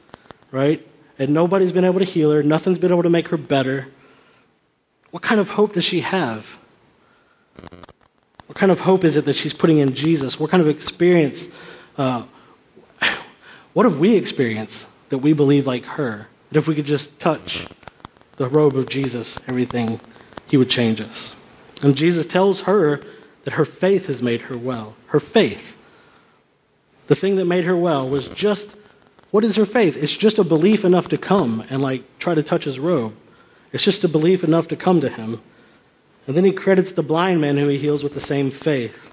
[0.51, 0.87] right?
[1.19, 3.89] And nobody's been able to heal her, nothing's been able to make her better.
[5.11, 6.59] What kind of hope does she have?
[8.47, 10.41] What kind of hope is it that she's putting in Jesus?
[10.41, 11.49] What kind of experience?
[11.97, 12.25] Uh,
[13.73, 16.29] what have we experienced that we believe like her?
[16.51, 17.67] That if we could just touch
[18.37, 20.01] the robe of Jesus, everything,
[20.47, 21.35] he would change us.
[21.83, 23.01] And Jesus tells her
[23.45, 24.97] that her faith has made her well.
[25.09, 25.78] Her faith.
[27.09, 28.77] The thing that made her well was just
[29.31, 30.03] what is her faith?
[30.03, 33.15] It's just a belief enough to come and like try to touch his robe.
[33.73, 35.43] It's just a belief enough to come to him.
[36.27, 39.13] And then he credits the blind man who he heals with the same faith.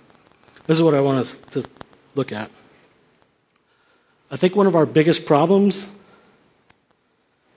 [0.68, 1.66] This is what I want us to
[2.16, 2.50] look at.
[4.32, 5.90] I think one of our biggest problems,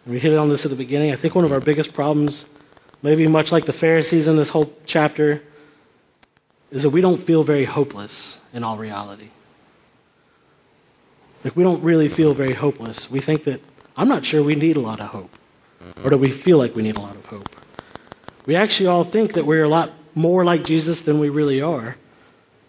[0.04, 2.46] and we hit on this at the beginning, I think one of our biggest problems,
[3.02, 5.42] maybe much like the Pharisees in this whole chapter,
[6.70, 9.30] is that we don't feel very hopeless in all reality.
[11.44, 13.10] Like, we don't really feel very hopeless.
[13.10, 13.60] We think that,
[13.96, 15.30] I'm not sure we need a lot of hope.
[16.04, 17.48] Or do we feel like we need a lot of hope?
[18.46, 21.96] We actually all think that we're a lot more like Jesus than we really are,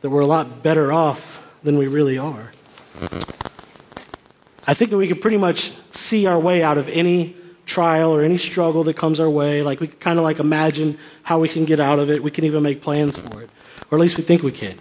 [0.02, 2.52] that we're a lot better off than we really are.
[4.68, 8.22] I think that we can pretty much see our way out of any trial or
[8.22, 9.64] any struggle that comes our way.
[9.64, 12.22] Like we kind of like imagine how we can get out of it.
[12.22, 13.50] We can even make plans for it,
[13.90, 14.78] or at least we think we can.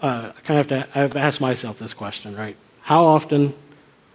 [0.00, 2.56] Uh, I kind of have to I've asked myself this question, right?
[2.82, 3.54] How often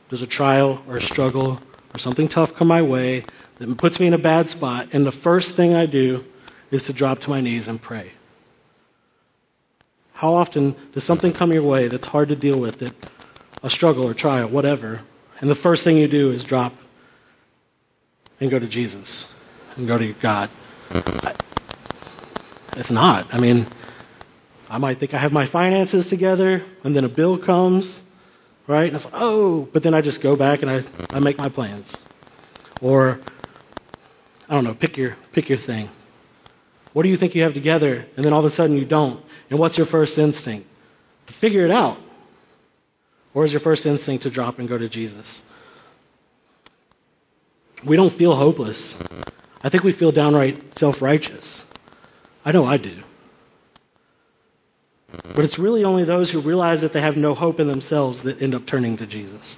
[0.09, 1.59] does a trial or a struggle
[1.93, 3.25] or something tough come my way
[3.57, 6.23] that puts me in a bad spot, and the first thing I do
[6.71, 8.13] is to drop to my knees and pray?
[10.13, 12.93] How often does something come your way that's hard to deal with, that
[13.61, 15.01] a struggle or trial, whatever,
[15.41, 16.73] and the first thing you do is drop
[18.39, 19.27] and go to Jesus
[19.75, 20.49] and go to God?
[20.91, 21.35] I,
[22.77, 23.27] it's not.
[23.33, 23.67] I mean,
[24.73, 28.01] I might think I have my finances together, and then a bill comes,
[28.65, 28.87] right?
[28.87, 31.47] And it's like, oh, but then I just go back and I, I make my
[31.47, 31.95] plans.
[32.81, 33.21] Or,
[34.49, 35.91] I don't know, pick your, pick your thing.
[36.93, 38.07] What do you think you have together?
[38.15, 39.23] And then all of a sudden you don't.
[39.51, 40.67] And what's your first instinct?
[41.27, 41.99] To figure it out.
[43.35, 45.43] Or is your first instinct to drop and go to Jesus?
[47.85, 48.97] We don't feel hopeless.
[49.63, 51.63] I think we feel downright self righteous.
[52.43, 53.03] I know I do.
[55.35, 58.41] But it's really only those who realize that they have no hope in themselves that
[58.41, 59.57] end up turning to Jesus.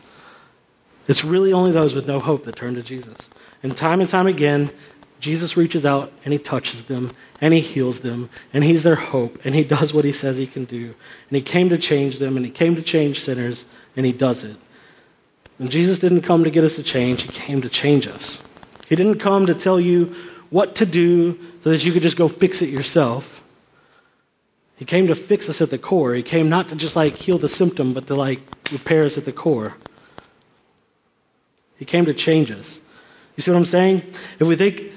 [1.07, 3.29] It's really only those with no hope that turn to Jesus.
[3.63, 4.71] And time and time again,
[5.19, 9.39] Jesus reaches out and he touches them and he heals them and he's their hope
[9.45, 10.93] and he does what he says he can do.
[11.29, 13.65] And he came to change them and he came to change sinners
[13.95, 14.57] and he does it.
[15.57, 18.41] And Jesus didn't come to get us to change, he came to change us.
[18.89, 20.15] He didn't come to tell you
[20.49, 23.43] what to do so that you could just go fix it yourself.
[24.77, 26.13] He came to fix us at the core.
[26.13, 29.25] He came not to just like heal the symptom, but to like repair us at
[29.25, 29.75] the core.
[31.77, 32.79] He came to change us.
[33.35, 34.01] You see what I'm saying?
[34.39, 34.91] If we think,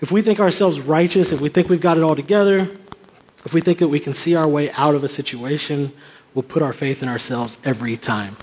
[0.00, 2.70] if we think ourselves righteous, if we think we've got it all together,
[3.44, 5.92] if we think that we can see our way out of a situation,
[6.34, 8.36] we'll put our faith in ourselves every time.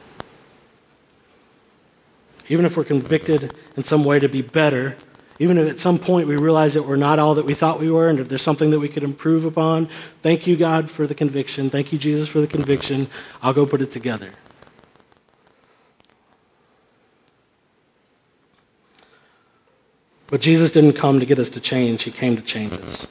[2.50, 4.98] Even if we're convicted in some way to be better,
[5.40, 7.92] even if at some point we realize that we're not all that we thought we
[7.92, 9.88] were and if there's something that we could improve upon,
[10.22, 11.70] thank you, God, for the conviction.
[11.70, 13.08] Thank you, Jesus, for the conviction.
[13.42, 14.32] I'll go put it together.
[20.28, 23.08] But Jesus didn't come to get us to change, He came to change us.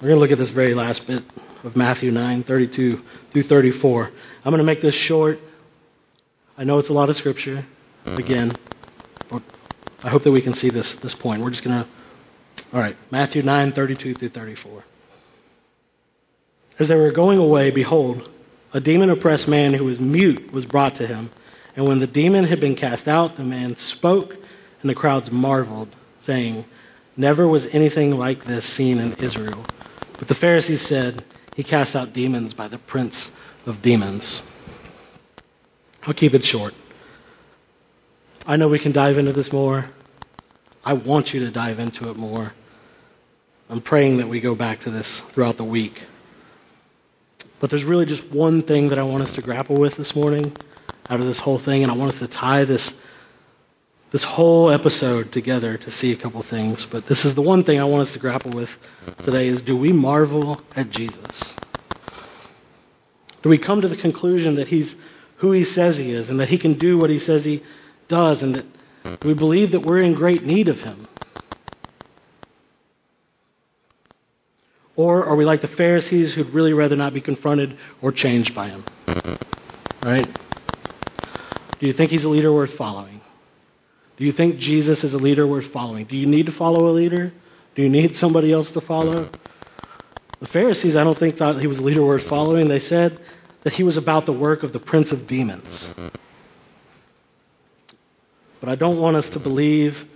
[0.00, 1.24] We're going to look at this very last bit
[1.64, 4.10] of Matthew 9 32 through 34.
[4.44, 5.40] I'm going to make this short.
[6.56, 7.64] I know it's a lot of scripture,
[8.04, 8.18] mm-hmm.
[8.18, 8.52] again,
[9.28, 9.42] but
[10.04, 11.42] I hope that we can see this, this point.
[11.42, 11.88] We're just going to.
[12.74, 14.84] All right, Matthew 9 32 through 34.
[16.78, 18.28] As they were going away, behold,
[18.74, 21.30] a demon oppressed man who was mute was brought to him.
[21.74, 24.36] And when the demon had been cast out, the man spoke,
[24.82, 25.88] and the crowds marveled,
[26.20, 26.66] saying,
[27.16, 29.64] Never was anything like this seen in Israel.
[30.18, 31.24] But the Pharisees said,
[31.56, 33.32] He cast out demons by the prince
[33.64, 34.42] of demons.
[36.06, 36.74] I'll keep it short.
[38.46, 39.86] I know we can dive into this more.
[40.84, 42.52] I want you to dive into it more.
[43.70, 46.02] I'm praying that we go back to this throughout the week.
[47.58, 50.54] But there's really just one thing that I want us to grapple with this morning,
[51.08, 52.92] out of this whole thing, and I want us to tie this,
[54.10, 56.84] this whole episode together to see a couple things.
[56.84, 58.78] But this is the one thing I want us to grapple with
[59.22, 61.54] today is do we marvel at Jesus?
[63.40, 64.96] Do we come to the conclusion that he's
[65.38, 67.62] who he says he is and that he can do what he says he
[68.08, 68.66] does and that
[69.24, 71.06] we believe that we're in great need of him?
[74.96, 78.68] Or are we like the Pharisees who'd really rather not be confronted or changed by
[78.68, 78.84] him?
[80.02, 80.28] Right?
[81.80, 83.20] Do you think he's a leader worth following?
[84.16, 86.04] Do you think Jesus is a leader worth following?
[86.04, 87.32] Do you need to follow a leader?
[87.74, 89.28] Do you need somebody else to follow?
[90.38, 92.68] The Pharisees, I don't think, thought he was a leader worth following.
[92.68, 93.18] They said
[93.62, 95.92] that he was about the work of the prince of demons.
[98.64, 100.08] But I don't want us to believe.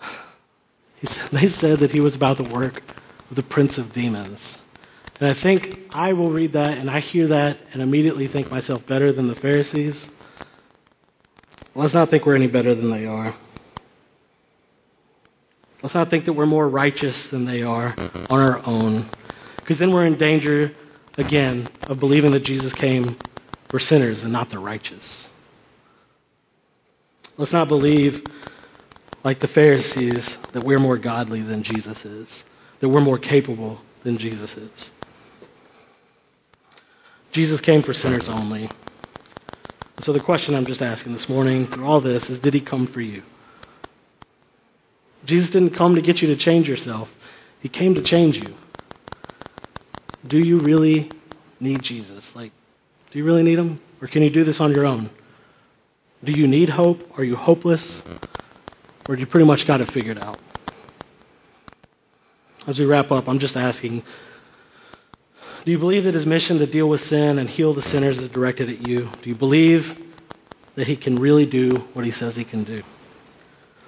[1.02, 2.80] Said, they said that he was about the work
[3.28, 4.62] of the prince of demons.
[5.18, 8.86] And I think I will read that and I hear that and immediately think myself
[8.86, 10.08] better than the Pharisees.
[11.74, 13.34] Let's not think we're any better than they are.
[15.82, 17.96] Let's not think that we're more righteous than they are
[18.30, 19.06] on our own.
[19.56, 20.72] Because then we're in danger,
[21.18, 23.16] again, of believing that Jesus came
[23.68, 25.28] for sinners and not the righteous.
[27.42, 28.22] Let's not believe,
[29.24, 32.44] like the Pharisees, that we're more godly than Jesus is
[32.78, 34.92] that we're more capable than Jesus is.
[37.32, 38.70] Jesus came for sinners only.
[39.98, 42.86] So the question I'm just asking this morning through all this is did he come
[42.86, 43.24] for you?
[45.24, 47.16] Jesus didn't come to get you to change yourself.
[47.60, 48.54] He came to change you.
[50.28, 51.10] Do you really
[51.58, 52.36] need Jesus?
[52.36, 52.52] Like,
[53.10, 53.80] do you really need him?
[54.00, 55.10] Or can you do this on your own?
[56.24, 57.18] Do you need hope?
[57.18, 58.04] Are you hopeless?
[59.08, 60.38] Or do you pretty much got it figured out?
[62.66, 64.04] As we wrap up, I'm just asking
[65.64, 68.28] Do you believe that his mission to deal with sin and heal the sinners is
[68.28, 69.08] directed at you?
[69.22, 69.98] Do you believe
[70.76, 72.82] that he can really do what he says he can do?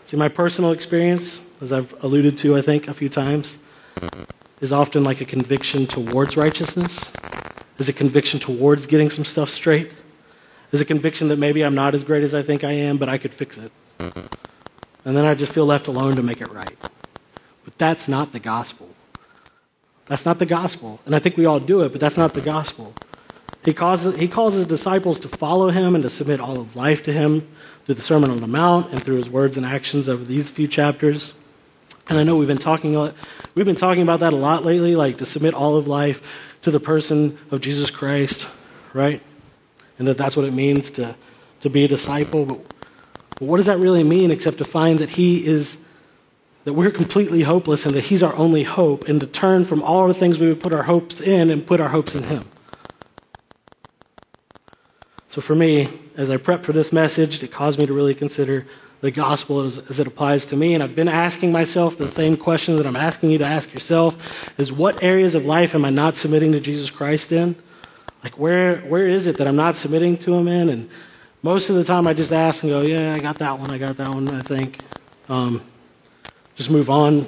[0.07, 3.59] See, my personal experience, as I've alluded to, I think, a few times,
[4.61, 7.13] is often like a conviction towards righteousness,
[7.79, 9.91] is a conviction towards getting some stuff straight,
[10.75, 13.09] is a conviction that maybe I'm not as great as I think I am, but
[13.09, 13.71] I could fix it.
[13.99, 16.77] And then I just feel left alone to make it right.
[17.65, 18.89] But that's not the gospel.
[20.07, 21.01] That's not the gospel.
[21.07, 22.93] And I think we all do it, but that's not the gospel.
[23.65, 27.05] He, causes, he calls his disciples to follow him and to submit all of life
[27.05, 27.47] to him
[27.85, 30.67] through the Sermon on the Mount and through his words and actions over these few
[30.67, 31.35] chapters.
[32.09, 32.95] And I know we've been talking,
[33.55, 36.21] we've been talking about that a lot lately, like to submit all of life
[36.63, 38.49] to the person of Jesus Christ,
[38.93, 39.23] right?
[39.99, 41.15] And that that's what it means to,
[41.61, 42.45] to be a disciple.
[42.45, 42.61] But,
[43.31, 45.79] but what does that really mean except to find that he is
[46.65, 50.09] that we're completely hopeless and that He's our only hope, and to turn from all
[50.09, 52.45] the things we would put our hopes in and put our hopes in Him.
[55.29, 58.67] So for me, as I prep for this message, it caused me to really consider
[59.01, 60.73] the gospel as, as, it applies to me.
[60.73, 64.59] And I've been asking myself the same question that I'm asking you to ask yourself
[64.59, 67.57] is what areas of life am I not submitting to Jesus Christ in?
[68.25, 70.71] Like where where is it that I'm not submitting to him in?
[70.71, 70.89] And
[71.43, 73.77] most of the time I just ask and go, Yeah, I got that one, I
[73.77, 74.81] got that one, I think.
[75.29, 75.61] Um,
[76.55, 77.27] just move on,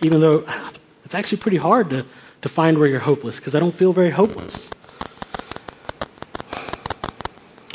[0.00, 0.44] even though
[1.04, 2.06] it's actually pretty hard to,
[2.40, 4.70] to find where you're hopeless because I don't feel very hopeless.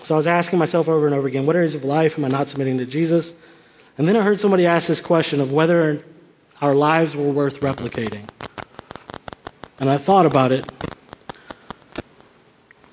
[0.04, 2.30] So I was asking myself over and over again, what areas of life am I
[2.30, 3.34] not submitting to Jesus?
[3.98, 6.04] And then I heard somebody ask this question of whether
[6.62, 8.28] our lives were worth replicating.
[9.80, 10.66] And I thought about it.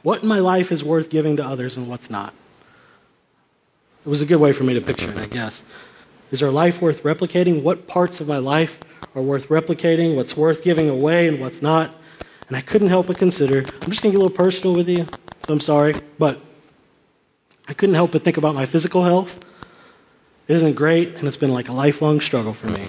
[0.03, 2.35] What in my life is worth giving to others and what's not?
[4.05, 5.63] It was a good way for me to picture it, I guess.
[6.33, 7.63] Is our life worth replicating?
[7.63, 8.81] What parts of my life
[9.15, 10.17] are worth replicating?
[10.17, 11.95] What's worth giving away and what's not?
[12.49, 13.59] And I couldn't help but consider.
[13.59, 15.07] I'm just going to get a little personal with you,
[15.47, 16.41] so I'm sorry, but
[17.69, 19.39] I couldn't help but think about my physical health.
[20.49, 22.89] It isn't great, and it's been like a lifelong struggle for me,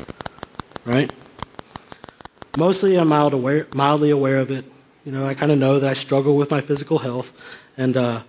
[0.86, 1.13] right?
[2.58, 4.66] Mostly, I'm mild aware, mildly aware of it.
[5.06, 7.34] You know, I kind of know that I struggle with my physical health,
[7.78, 8.24] and uh,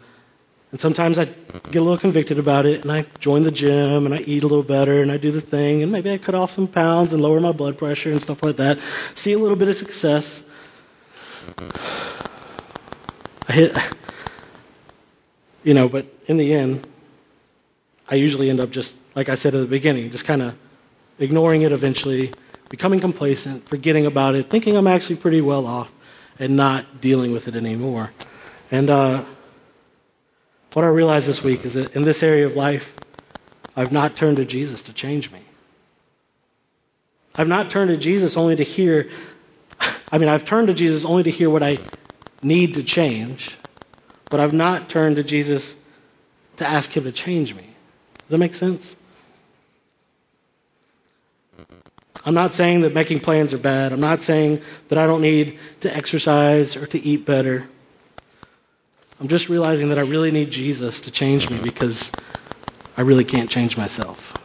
[0.73, 4.13] and sometimes I get a little convicted about it, and I join the gym, and
[4.13, 6.51] I eat a little better, and I do the thing, and maybe I cut off
[6.51, 8.81] some pounds and lower my blood pressure and stuff like that.
[9.15, 10.43] See a little bit of success.
[13.49, 13.77] I hit,
[15.63, 16.85] you know, but in the end,
[18.09, 20.57] I usually end up just, like I said at the beginning, just kind of
[21.21, 22.33] ignoring it eventually,
[22.69, 25.93] becoming complacent, forgetting about it, thinking I'm actually pretty well off,
[26.39, 28.13] and not dealing with it anymore.
[28.71, 29.25] And, uh,
[30.75, 32.97] what I realized this week is that in this area of life,
[33.77, 35.39] I've not turned to Jesus to change me.
[37.37, 39.09] I've not turned to Jesus only to hear,
[40.11, 41.79] I mean, I've turned to Jesus only to hear what I
[42.43, 43.57] need to change,
[44.31, 45.77] but I've not turned to Jesus
[46.57, 47.63] to ask Him to change me.
[48.19, 48.97] Does that make sense?
[52.27, 53.93] I'm not saying that making plans are bad.
[53.93, 57.69] I'm not saying that I don't need to exercise or to eat better.
[59.21, 62.11] I'm just realizing that I really need Jesus to change me because
[62.97, 64.37] I really can't change myself.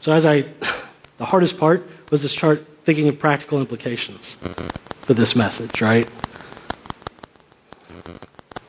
[0.00, 0.42] So, as I,
[1.18, 4.38] the hardest part was to start thinking of practical implications
[5.00, 6.08] for this message, right?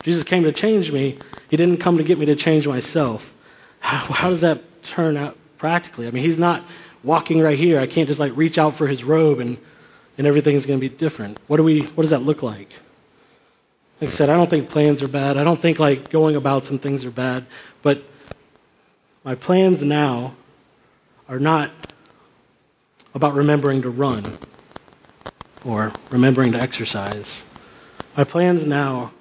[0.04, 1.18] Jesus came to change me.
[1.50, 3.36] He didn't come to get me to change myself.
[3.80, 6.08] How, how does that turn out practically?
[6.08, 6.64] I mean, he's not
[7.04, 7.80] walking right here.
[7.80, 9.58] I can't just like reach out for his robe and,
[10.18, 11.38] and everything's going to be different.
[11.48, 12.72] What, do we, what does that look like?
[14.02, 15.38] Like I said, I don't think plans are bad.
[15.38, 17.46] I don't think like going about some things are bad.
[17.82, 18.04] But
[19.24, 20.36] my plans now
[21.28, 21.72] are not
[23.16, 24.38] about remembering to run
[25.66, 27.44] or remembering to exercise.
[28.16, 29.12] My plans now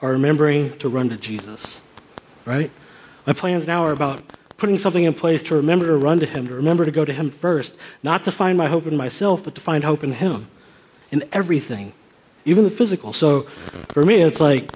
[0.00, 1.80] are remembering to run to Jesus,
[2.44, 2.70] right?
[3.26, 4.22] My plans now are about
[4.60, 7.12] putting something in place to remember to run to Him, to remember to go to
[7.12, 10.48] Him first, not to find my hope in myself, but to find hope in Him,
[11.10, 11.92] in everything,
[12.44, 13.12] even the physical.
[13.12, 13.42] So
[13.88, 14.70] for me, it's like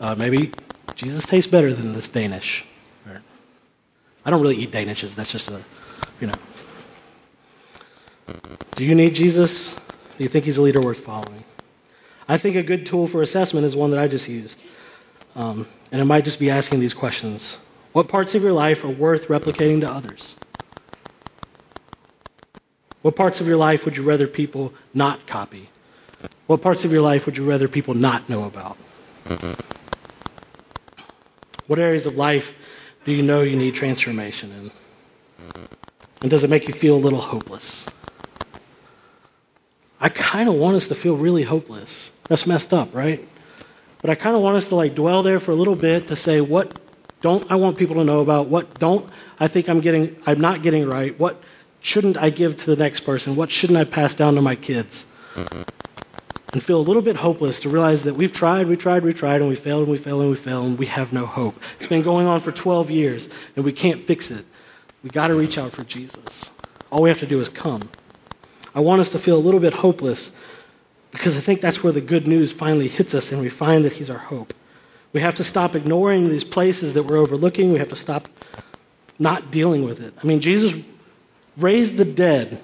[0.00, 0.52] uh, maybe
[0.94, 2.64] Jesus tastes better than this Danish.
[4.24, 5.14] I don't really eat Danishes.
[5.14, 5.62] That's just a,
[6.20, 6.34] you know.
[8.74, 9.74] Do you need Jesus?
[9.74, 11.44] Do you think he's a leader worth following?
[12.28, 14.58] I think a good tool for assessment is one that I just used.
[15.34, 17.56] Um, and it might just be asking these questions
[17.92, 20.34] What parts of your life are worth replicating to others?
[23.02, 25.68] What parts of your life would you rather people not copy?
[26.46, 28.76] What parts of your life would you rather people not know about?
[31.66, 32.54] What areas of life
[33.04, 34.70] do you know you need transformation in?
[36.20, 37.86] And does it make you feel a little hopeless?
[40.00, 42.12] I kind of want us to feel really hopeless.
[42.28, 43.26] That's messed up, right?
[44.00, 46.16] But I kind of want us to like dwell there for a little bit to
[46.16, 46.78] say what
[47.20, 48.48] don't I want people to know about?
[48.48, 49.08] What don't
[49.40, 51.18] I think I'm getting I'm not getting right?
[51.18, 51.42] What
[51.80, 53.36] shouldn't I give to the next person?
[53.36, 55.06] What shouldn't I pass down to my kids?
[56.52, 59.42] And feel a little bit hopeless to realize that we've tried, we tried, we tried,
[59.42, 61.60] and we failed, and we failed, and we failed, and we have no hope.
[61.78, 64.46] It's been going on for 12 years, and we can't fix it.
[65.02, 66.50] We got to reach out for Jesus.
[66.90, 67.90] All we have to do is come.
[68.74, 70.32] I want us to feel a little bit hopeless
[71.10, 73.94] because I think that's where the good news finally hits us and we find that
[73.94, 74.54] He's our hope.
[75.12, 77.72] We have to stop ignoring these places that we're overlooking.
[77.72, 78.28] We have to stop
[79.18, 80.14] not dealing with it.
[80.22, 80.76] I mean, Jesus
[81.56, 82.60] raised the dead.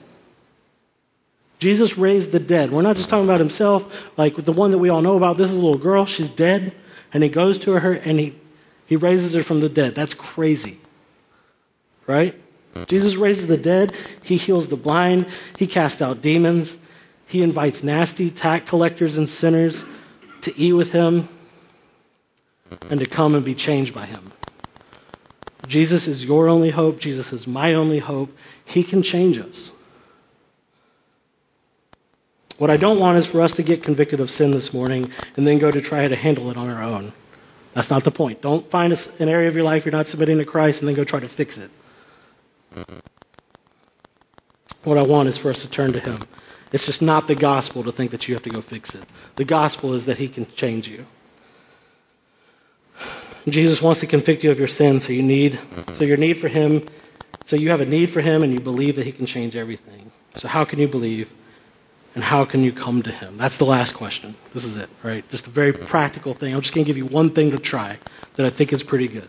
[1.59, 2.71] Jesus raised the dead.
[2.71, 5.37] We're not just talking about himself, like the one that we all know about.
[5.37, 6.75] This is a little girl, she's dead,
[7.13, 8.35] and he goes to her and he,
[8.87, 9.95] he raises her from the dead.
[9.95, 10.79] That's crazy.
[12.07, 12.39] Right?
[12.89, 15.27] Jesus raises the dead, he heals the blind,
[15.59, 16.77] he casts out demons,
[17.27, 19.85] he invites nasty tax collectors and sinners
[20.41, 21.29] to eat with him
[22.91, 24.33] and to come and be changed by him.
[25.67, 27.01] Jesus is your only hope.
[27.01, 28.37] Jesus is my only hope.
[28.65, 29.73] He can change us.
[32.59, 35.47] What I don't want is for us to get convicted of sin this morning and
[35.47, 37.13] then go to try to handle it on our own.
[37.73, 38.41] That's not the point.
[38.43, 41.03] Don't find an area of your life you're not submitting to Christ and then go
[41.03, 41.71] try to fix it.
[44.85, 46.23] What I want is for us to turn to Him.
[46.73, 49.05] It's just not the gospel to think that you have to go fix it.
[49.37, 51.07] The gospel is that He can change you.
[53.53, 55.59] Jesus wants to convict you of your sin, so you need,
[55.95, 56.87] so your need for Him,
[57.45, 60.13] so you have a need for Him and you believe that He can change everything.
[60.37, 61.31] So how can you believe?
[62.15, 63.37] And how can you come to Him?
[63.37, 64.37] That's the last question.
[64.55, 65.29] This is it, right?
[65.31, 66.55] Just a very practical thing.
[66.55, 67.99] I'm just going to give you one thing to try
[68.37, 69.29] that I think is pretty good.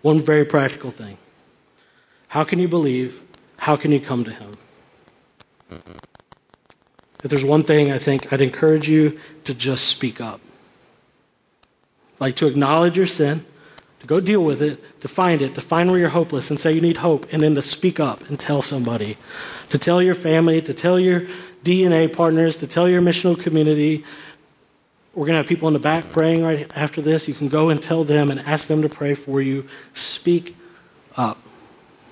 [0.00, 1.18] One very practical thing.
[2.28, 3.22] How can you believe?
[3.58, 4.56] How can you come to Him?
[7.22, 10.40] If there's one thing I think I'd encourage you to just speak up.
[12.18, 13.44] Like to acknowledge your sin,
[14.00, 16.72] to go deal with it, to find it, to find where you're hopeless and say
[16.72, 19.16] you need hope, and then to speak up and tell somebody.
[19.70, 21.26] To tell your family, to tell your
[21.64, 24.04] DNA partners, to tell your missional community.
[25.14, 27.26] We're going to have people in the back praying right after this.
[27.26, 29.66] You can go and tell them and ask them to pray for you.
[29.94, 30.56] Speak
[31.16, 31.38] up.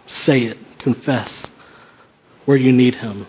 [0.07, 0.59] Say it.
[0.79, 1.51] Confess
[2.45, 3.27] where you need Him.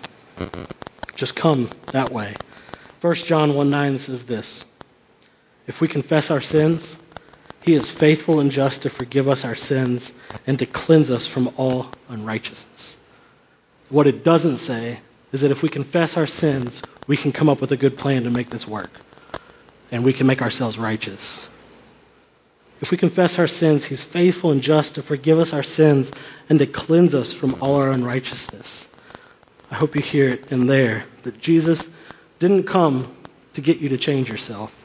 [1.15, 2.35] Just come that way.
[3.01, 4.65] 1 John 1 9 says this
[5.67, 6.99] If we confess our sins,
[7.61, 10.13] He is faithful and just to forgive us our sins
[10.45, 12.97] and to cleanse us from all unrighteousness.
[13.89, 14.99] What it doesn't say
[15.31, 18.23] is that if we confess our sins, we can come up with a good plan
[18.23, 18.91] to make this work.
[19.91, 21.47] And we can make ourselves righteous.
[22.81, 26.11] If we confess our sins, He's faithful and just to forgive us our sins
[26.49, 28.87] and to cleanse us from all our unrighteousness.
[29.71, 31.89] I hope you hear it in there that Jesus
[32.39, 33.15] didn't come
[33.53, 34.84] to get you to change yourself.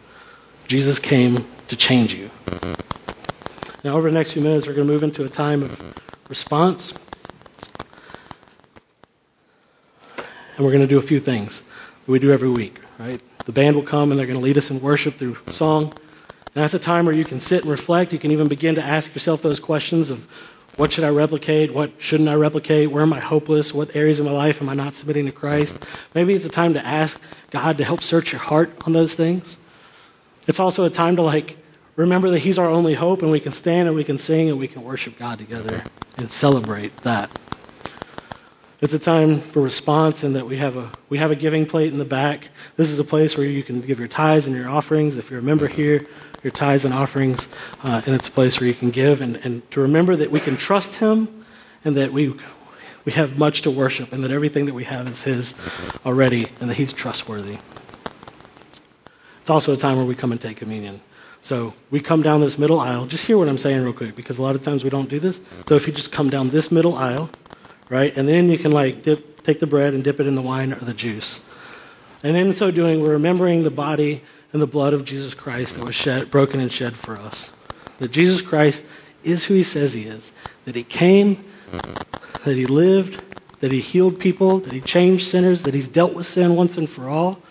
[0.71, 2.31] Jesus came to change you.
[3.83, 6.95] Now, over the next few minutes, we're going to move into a time of response.
[10.57, 11.65] And we're going to do a few things
[12.07, 13.21] we do every week, right?
[13.47, 15.87] The band will come and they're going to lead us in worship through song.
[15.87, 18.13] And that's a time where you can sit and reflect.
[18.13, 20.29] You can even begin to ask yourself those questions of
[20.77, 21.75] what should I replicate?
[21.75, 22.93] What shouldn't I replicate?
[22.93, 23.75] Where am I hopeless?
[23.75, 25.77] What areas of my life am I not submitting to Christ?
[26.15, 29.59] Maybe it's a time to ask God to help search your heart on those things.
[30.51, 31.57] It's also a time to like
[31.95, 34.59] remember that He's our only hope, and we can stand and we can sing and
[34.59, 35.85] we can worship God together
[36.17, 37.31] and celebrate that.
[38.81, 41.93] It's a time for response, and that we have a we have a giving plate
[41.93, 42.49] in the back.
[42.75, 45.17] This is a place where you can give your tithes and your offerings.
[45.17, 46.05] If you're a member here,
[46.43, 47.49] your tithes and offerings,
[47.85, 50.41] uh, and it's a place where you can give, and, and to remember that we
[50.41, 51.45] can trust Him,
[51.85, 52.35] and that we
[53.05, 55.55] we have much to worship, and that everything that we have is His
[56.05, 57.59] already, and that He's trustworthy.
[59.51, 61.01] It's also a time where we come and take communion.
[61.43, 63.07] So we come down this middle aisle.
[63.07, 65.19] Just hear what I'm saying real quick, because a lot of times we don't do
[65.19, 65.41] this.
[65.67, 67.31] So if you just come down this middle aisle,
[67.89, 70.41] right, and then you can like dip, take the bread and dip it in the
[70.41, 71.41] wine or the juice.
[72.23, 74.23] And in so doing, we're remembering the body
[74.53, 77.51] and the blood of Jesus Christ that was shed, broken and shed for us.
[77.99, 78.85] That Jesus Christ
[79.25, 80.31] is who he says he is.
[80.65, 81.45] That he came,
[82.45, 83.21] that he lived,
[83.59, 86.89] that he healed people, that he changed sinners, that he's dealt with sin once and
[86.89, 87.43] for all,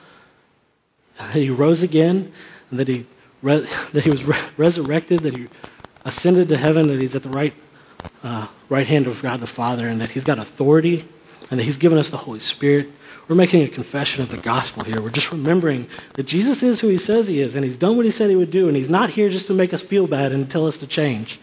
[1.20, 2.32] that he rose again,
[2.72, 3.06] and that he,
[3.42, 5.48] re- that he was re- resurrected, that he
[6.06, 7.54] ascended to heaven, that he's at the right,
[8.24, 11.06] uh, right hand of God the Father, and that he's got authority,
[11.52, 12.90] and that he's given us the Holy Spirit.
[13.28, 15.02] We're making a confession of the gospel here.
[15.02, 18.06] We're just remembering that Jesus is who he says he is, and he's done what
[18.06, 20.32] he said he would do, and he's not here just to make us feel bad
[20.32, 21.40] and tell us to change.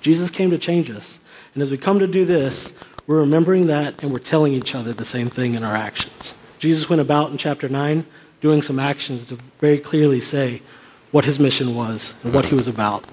[0.00, 1.18] Jesus came to change us.
[1.52, 2.72] And as we come to do this,
[3.06, 6.34] we're remembering that and we're telling each other the same thing in our actions.
[6.58, 8.04] Jesus went about in chapter 9
[8.46, 10.62] doing some actions to very clearly say
[11.10, 13.04] what his mission was and what he was about.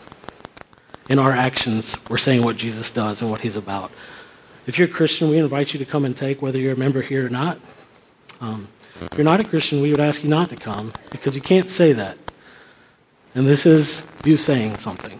[1.09, 3.89] In our actions, we're saying what Jesus does and what he's about.
[4.67, 7.01] If you're a Christian, we invite you to come and take, whether you're a member
[7.01, 7.57] here or not.
[8.41, 8.67] Um,
[9.01, 11.67] if you're not a Christian, we would ask you not to come because you can't
[11.67, 12.15] say that.
[13.33, 15.19] And this is you saying something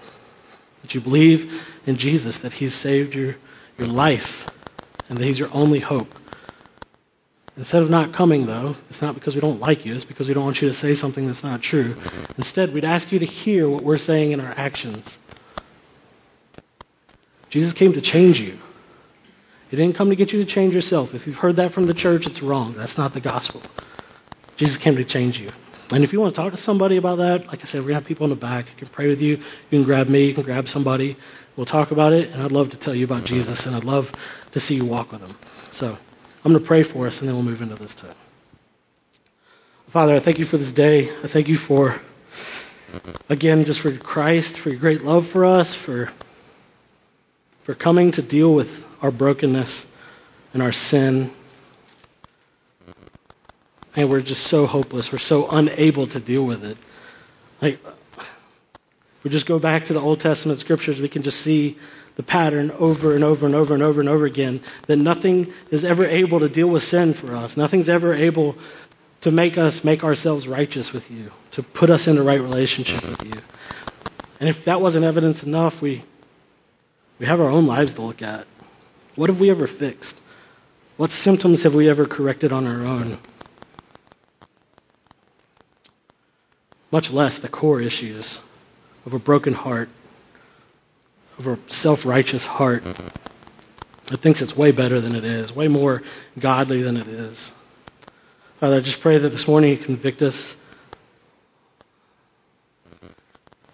[0.84, 3.36] that you believe in Jesus, that he's saved your,
[3.80, 4.48] your life,
[5.10, 6.14] and that he's your only hope.
[7.56, 10.34] Instead of not coming, though, it's not because we don't like you, it's because we
[10.34, 11.96] don't want you to say something that's not true.
[12.38, 15.20] Instead, we'd ask you to hear what we're saying in our actions.
[17.50, 18.58] Jesus came to change you.
[19.70, 21.14] He didn't come to get you to change yourself.
[21.14, 22.74] If you've heard that from the church, it's wrong.
[22.74, 23.62] That's not the gospel.
[24.56, 25.50] Jesus came to change you.
[25.92, 27.94] And if you want to talk to somebody about that, like I said, we're going
[27.94, 28.66] to have people in the back.
[28.76, 29.38] I can pray with you.
[29.38, 30.26] You can grab me.
[30.26, 31.16] You can grab somebody.
[31.56, 32.32] We'll talk about it.
[32.32, 34.12] And I'd love to tell you about Jesus, and I'd love
[34.52, 35.36] to see you walk with him.
[35.72, 35.98] So
[36.46, 38.16] I'm going to pray for us, and then we'll move into this time.
[39.88, 41.10] Father, I thank you for this day.
[41.24, 42.02] I thank you for,
[43.30, 46.12] again, just for Christ, for your great love for us, for,
[47.62, 49.88] for coming to deal with our brokenness
[50.54, 51.32] and our sin.
[53.96, 55.14] And we're just so hopeless.
[55.14, 56.78] We're so unable to deal with it.
[57.62, 61.78] Like, if we just go back to the Old Testament scriptures, we can just see
[62.16, 65.84] the pattern over and over and over and over and over again that nothing is
[65.84, 67.58] ever able to deal with sin for us.
[67.58, 68.56] Nothing's ever able
[69.22, 73.02] to make us make ourselves righteous with you, to put us in the right relationship
[73.08, 73.42] with you.
[74.40, 76.04] And if that wasn't evidence enough, we,
[77.20, 78.46] we have our own lives to look at.
[79.16, 80.20] What have we ever fixed?
[80.98, 83.18] What symptoms have we ever corrected on our own?
[86.92, 88.42] Much less the core issues
[89.06, 89.90] of a broken heart
[91.38, 92.84] of a self righteous heart
[94.06, 96.04] that thinks it's way better than it is, way more
[96.40, 97.52] godly than it is.
[98.60, 100.56] Father, I just pray that this morning you convict us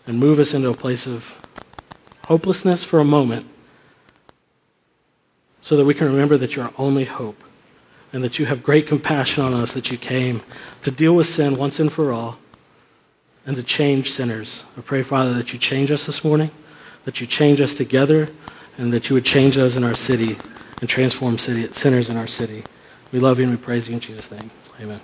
[0.08, 1.40] and move us into a place of
[2.26, 3.46] hopelessness for a moment
[5.62, 7.44] so that we can remember that you're our only hope
[8.12, 10.42] and that you have great compassion on us that you came
[10.82, 12.40] to deal with sin once and for all
[13.46, 14.64] and to change sinners.
[14.78, 16.52] I pray, Father, that you change us this morning
[17.10, 18.30] that you change us together,
[18.78, 20.38] and that you would change us in our city
[20.80, 22.64] and transform city, sinners in our city.
[23.12, 24.52] We love you and we praise you in Jesus' name.
[24.80, 25.02] Amen.